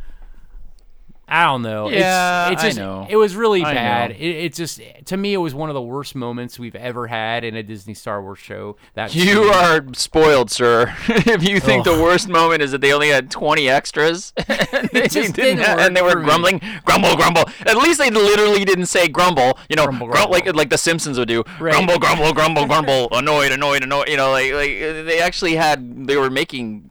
[1.28, 1.88] I don't know.
[1.90, 3.06] Yeah, it's, it's I know.
[3.10, 4.10] It was really I bad.
[4.12, 7.42] It, it just to me, it was one of the worst moments we've ever had
[7.42, 8.76] in a Disney Star Wars show.
[8.94, 9.54] That You scene.
[9.54, 10.94] are spoiled, sir.
[11.08, 14.32] if you think the worst moment is that they only had 20 extras,
[14.72, 16.24] and they, just didn't didn't have- and they were for me.
[16.26, 17.44] grumbling, grumble, grumble.
[17.66, 19.58] At least they literally didn't say grumble.
[19.68, 21.42] You know, Grumble, grumble, like like the Simpsons would do.
[21.58, 21.72] Right.
[21.72, 23.08] Grumble, grumble, grumble, grumble.
[23.10, 24.08] Annoyed, annoyed, annoyed.
[24.08, 26.90] You know, like like they actually had they were making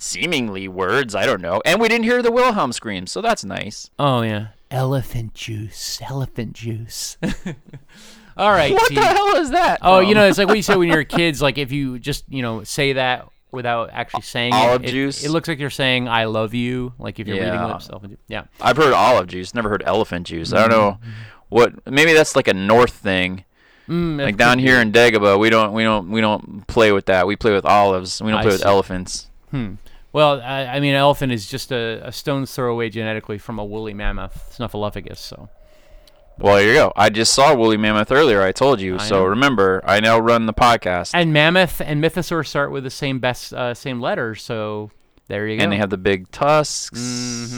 [0.00, 1.14] seemingly words.
[1.14, 3.90] I don't know, and we didn't hear the Wilhelm screams, so that's nice.
[3.98, 7.16] Oh yeah, elephant juice, elephant juice.
[8.36, 8.72] All right.
[8.72, 8.94] What T.
[8.94, 9.80] the hell is that?
[9.82, 10.08] Oh, from?
[10.08, 11.42] you know, it's like what you say when you're kids.
[11.42, 15.24] Like if you just you know say that without actually saying Olive it, it, juice?
[15.24, 17.66] it looks like you're saying "I love you." Like if you're reading Yeah.
[17.66, 18.20] lips, elephant juice.
[18.28, 18.44] Yeah.
[18.60, 20.52] I've heard olive juice, never heard elephant juice.
[20.52, 21.10] I don't know Mm-hmm.
[21.50, 21.86] what.
[21.92, 23.44] Maybe that's like a north thing.
[23.88, 27.26] Mm, Like down here in Dagobah, we don't we don't we don't play with that.
[27.26, 28.22] We play with olives.
[28.22, 28.66] We don't I play with see.
[28.66, 29.26] elephants.
[30.12, 33.58] Well, I, I mean, an elephant is just a, a stone's throw away genetically from
[33.58, 35.18] a woolly mammoth, Snuffleupagus.
[35.18, 35.48] So.
[36.38, 36.92] Well, there you go.
[36.96, 38.42] I just saw woolly mammoth earlier.
[38.42, 38.94] I told you.
[38.96, 39.24] I so know.
[39.26, 43.52] remember, I now run the podcast, And mammoth and mythosaur start with the same best
[43.52, 44.90] uh, same letter, so
[45.28, 45.62] there you go.
[45.64, 46.98] and they have the big tusks,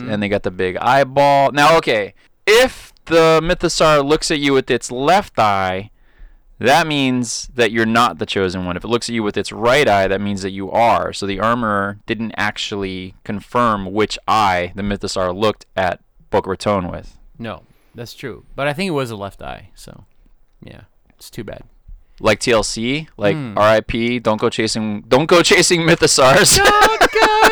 [0.02, 0.12] Mhm.
[0.12, 1.52] and they got the big eyeball.
[1.52, 2.12] Now, okay,
[2.46, 5.90] if the mythosaur looks at you with its left eye,
[6.62, 8.76] that means that you're not the chosen one.
[8.76, 11.12] If it looks at you with its right eye, that means that you are.
[11.12, 16.00] So the armorer didn't actually confirm which eye the mythosaur looked at
[16.30, 17.18] Boca Raton with.
[17.38, 17.62] no,
[17.94, 18.44] that's true.
[18.56, 20.04] But I think it was a left eye, so
[20.62, 21.62] yeah, it's too bad.
[22.20, 23.58] Like TLC, like Hmm.
[23.58, 24.20] R.I.P.
[24.20, 26.56] Don't go chasing, don't go chasing mythosaurs.
[26.56, 27.48] Don't go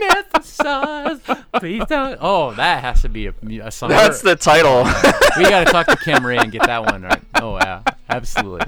[0.00, 1.44] mythosaurs.
[1.58, 2.18] Please don't.
[2.20, 3.90] Oh, that has to be a, a song.
[3.90, 4.84] That's the title.
[5.36, 7.22] we got to talk to Kim Ray and get that one right.
[7.40, 8.66] Oh yeah, absolutely.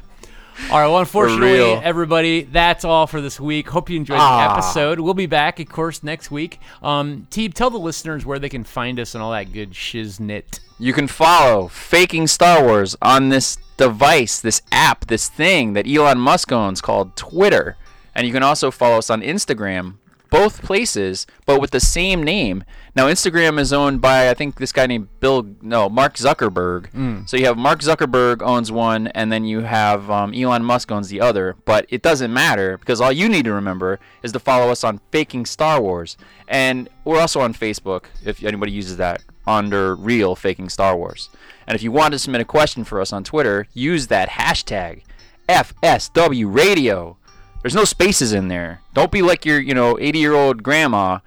[0.70, 0.86] All right.
[0.86, 3.68] Well, unfortunately, everybody, that's all for this week.
[3.68, 4.46] Hope you enjoyed Ah.
[4.48, 5.00] the episode.
[5.00, 6.60] We'll be back, of course, next week.
[6.82, 10.60] Um, Teeb, tell the listeners where they can find us and all that good shiznit.
[10.78, 16.18] You can follow Faking Star Wars on this device, this app, this thing that Elon
[16.18, 17.76] Musk owns called Twitter.
[18.14, 19.94] And you can also follow us on Instagram,
[20.34, 22.64] both places, but with the same name.
[22.96, 27.28] Now, Instagram is owned by, I think, this guy named Bill, no, Mark Zuckerberg.
[27.28, 31.08] So you have Mark Zuckerberg owns one, and then you have um, Elon Musk owns
[31.08, 31.54] the other.
[31.64, 35.00] But it doesn't matter because all you need to remember is to follow us on
[35.12, 36.16] Faking Star Wars.
[36.48, 41.30] And we're also on Facebook, if anybody uses that, under Real Faking Star Wars.
[41.68, 45.02] And if you want to submit a question for us on Twitter, use that hashtag
[45.48, 47.18] FSW Radio.
[47.64, 48.82] There's no spaces in there.
[48.92, 51.20] Don't be like your, you know, 80 year old grandma.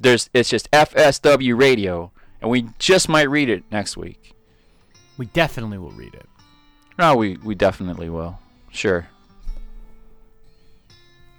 [0.00, 2.10] There's it's just FSW Radio,
[2.40, 4.34] and we just might read it next week.
[5.16, 6.28] We definitely will read it.
[6.98, 8.40] No, we we definitely will.
[8.72, 9.06] Sure.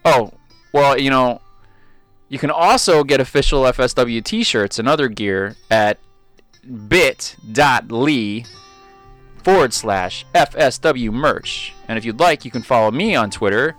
[0.06, 0.32] Oh,
[0.72, 1.42] well, you know,
[2.30, 6.00] you can also get official FSW t-shirts and other gear at
[6.88, 8.46] bit.ly
[9.44, 11.74] forward slash FSW merch.
[11.90, 13.76] And if you'd like, you can follow me on Twitter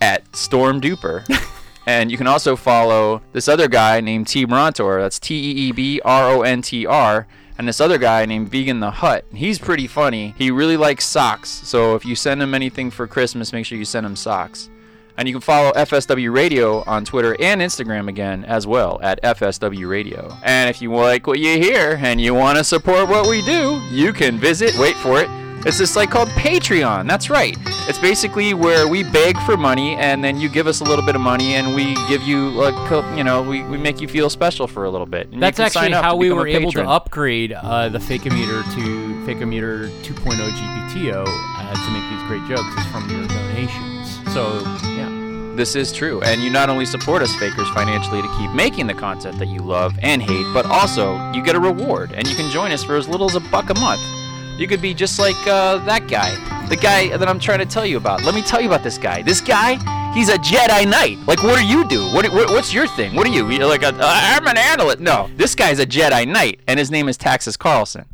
[0.00, 1.24] at Storm Duper.
[1.86, 5.00] and you can also follow this other guy named T Brontor.
[5.00, 7.26] That's T E E B R O N T R.
[7.56, 9.24] And this other guy named Vegan the Hut.
[9.34, 10.32] He's pretty funny.
[10.38, 11.48] He really likes socks.
[11.48, 14.70] So if you send him anything for Christmas, make sure you send him socks.
[15.16, 19.88] And you can follow FSW Radio on Twitter and Instagram again as well at FSW
[19.88, 20.32] Radio.
[20.44, 23.82] And if you like what you hear and you want to support what we do,
[23.90, 25.28] you can visit, wait for it,
[25.66, 27.08] it's this site called Patreon.
[27.08, 27.56] That's right.
[27.88, 31.14] It's basically where we beg for money and then you give us a little bit
[31.14, 32.74] of money and we give you, like,
[33.16, 35.28] you know, we, we make you feel special for a little bit.
[35.30, 38.80] And That's actually how we were able to upgrade uh, the Fakeometer to
[39.26, 44.32] Fakeometer 2.0 GPTO uh, to make these great jokes is from your donations.
[44.32, 44.60] So,
[44.96, 45.14] yeah.
[45.56, 48.94] This is true, and you not only support us fakers financially to keep making the
[48.94, 52.48] content that you love and hate, but also you get a reward, and you can
[52.52, 54.00] join us for as little as a buck a month.
[54.58, 56.34] You could be just like uh, that guy,
[56.66, 58.24] the guy that I'm trying to tell you about.
[58.24, 59.22] Let me tell you about this guy.
[59.22, 59.74] This guy,
[60.12, 61.16] he's a Jedi Knight.
[61.28, 62.12] Like, what do you do?
[62.12, 63.14] What, what what's your thing?
[63.14, 63.48] What are you?
[63.48, 64.98] You're like a, uh, I'm an analyst.
[64.98, 68.04] No, this guy's a Jedi Knight, and his name is Taxus Carlson.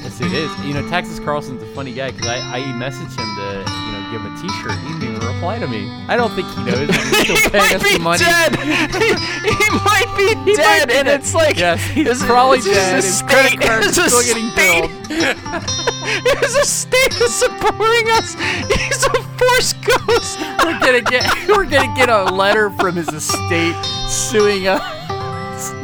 [0.00, 0.56] Yes, it is.
[0.64, 4.08] You know, Taxus Carlson's a funny guy because I, I messaged him to, you know,
[4.12, 4.78] give him a T-shirt.
[4.86, 5.88] He even apply to me.
[6.08, 6.88] I don't think he knows.
[6.90, 8.18] He's still he paying might us be the money.
[8.18, 8.56] dead.
[8.98, 9.08] he,
[9.48, 11.20] he might be He might dead, be and dead.
[11.20, 12.96] it's like Yes, he's probably it's dead.
[12.96, 15.08] His credit card's his still getting estate- billed.
[16.56, 18.34] a state is supporting us.
[18.68, 20.38] He's a force ghost.
[20.64, 23.74] We're gonna get we're gonna get a letter from his estate
[24.08, 24.82] suing us.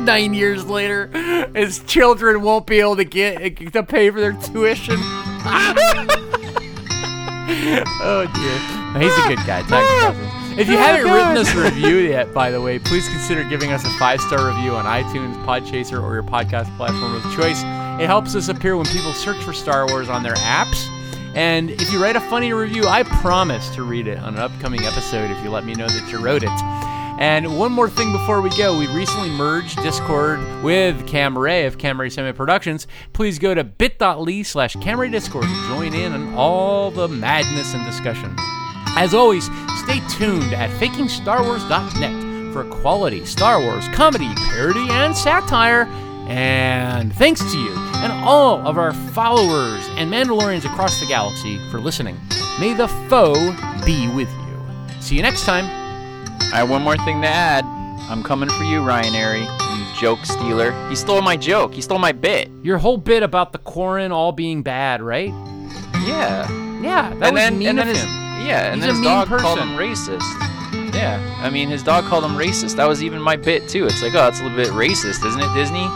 [0.01, 1.09] Nine years later,
[1.55, 4.97] his children won't be able to get to pay for their tuition.
[8.07, 8.59] oh dear,
[9.03, 9.29] he's a ah!
[9.29, 9.63] good guy.
[9.63, 9.73] Tax.
[9.73, 10.55] Ah!
[10.57, 13.73] If you Oh, haven't written us a review yet, by the way, please consider giving
[13.73, 17.61] us a five star review on iTunes, Podchaser, or your podcast platform of choice.
[18.01, 20.87] It helps us appear when people search for Star Wars on their apps.
[21.35, 24.85] And if you write a funny review, I promise to read it on an upcoming
[24.85, 26.51] episode if you let me know that you wrote it.
[27.19, 32.11] And one more thing before we go, we recently merged Discord with Camray of Camray
[32.13, 32.87] Semi Productions.
[33.13, 37.85] Please go to bit.ly slash Camray Discord to join in on all the madness and
[37.85, 38.37] discussion.
[38.97, 39.47] As always,
[39.83, 45.87] stay tuned at fakingstarwars.net for quality Star Wars comedy, parody, and satire.
[46.29, 51.81] And thanks to you and all of our followers and Mandalorians across the galaxy for
[51.81, 52.17] listening.
[52.61, 53.35] May the foe
[53.85, 55.01] be with you.
[55.01, 55.65] See you next time.
[56.53, 57.65] I have one more thing to add.
[58.09, 60.73] I'm coming for you, Ryan Airy, you joke stealer.
[60.89, 61.75] He stole my joke.
[61.75, 62.49] He stole my bit.
[62.63, 65.33] Your whole bit about the Quarren all being bad, right?
[66.07, 66.49] Yeah.
[66.81, 68.24] Yeah, that and was then mean of him.
[68.45, 70.23] Yeah, and He's his dog called him racist.
[70.95, 72.77] Yeah, I mean his dog called him racist.
[72.77, 73.87] That was even my bit too.
[73.87, 75.87] It's like, oh, that's a little bit racist, isn't it, Disney?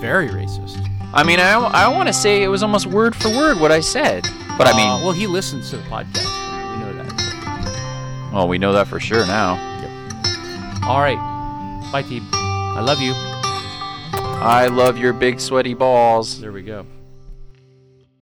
[0.00, 0.82] Very racist.
[1.14, 3.80] I mean, I, I want to say it was almost word for word what I
[3.80, 4.24] said,
[4.58, 6.26] but I Uh, mean, well, he listens to the podcast.
[6.74, 8.30] We know that.
[8.32, 9.54] well, we know that for sure now.
[9.80, 10.82] Yep.
[10.84, 11.18] All right.
[11.92, 12.22] Bye, team.
[12.32, 13.12] I love you.
[13.14, 16.40] I love your big sweaty balls.
[16.40, 16.84] There we go.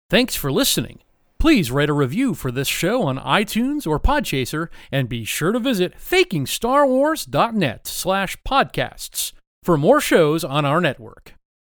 [0.09, 0.99] Thanks for listening.
[1.41, 5.59] Please write a review for this show on iTunes or Podchaser, and be sure to
[5.59, 9.33] visit fakingstarwars.net slash podcasts
[9.63, 11.40] for more shows on our network.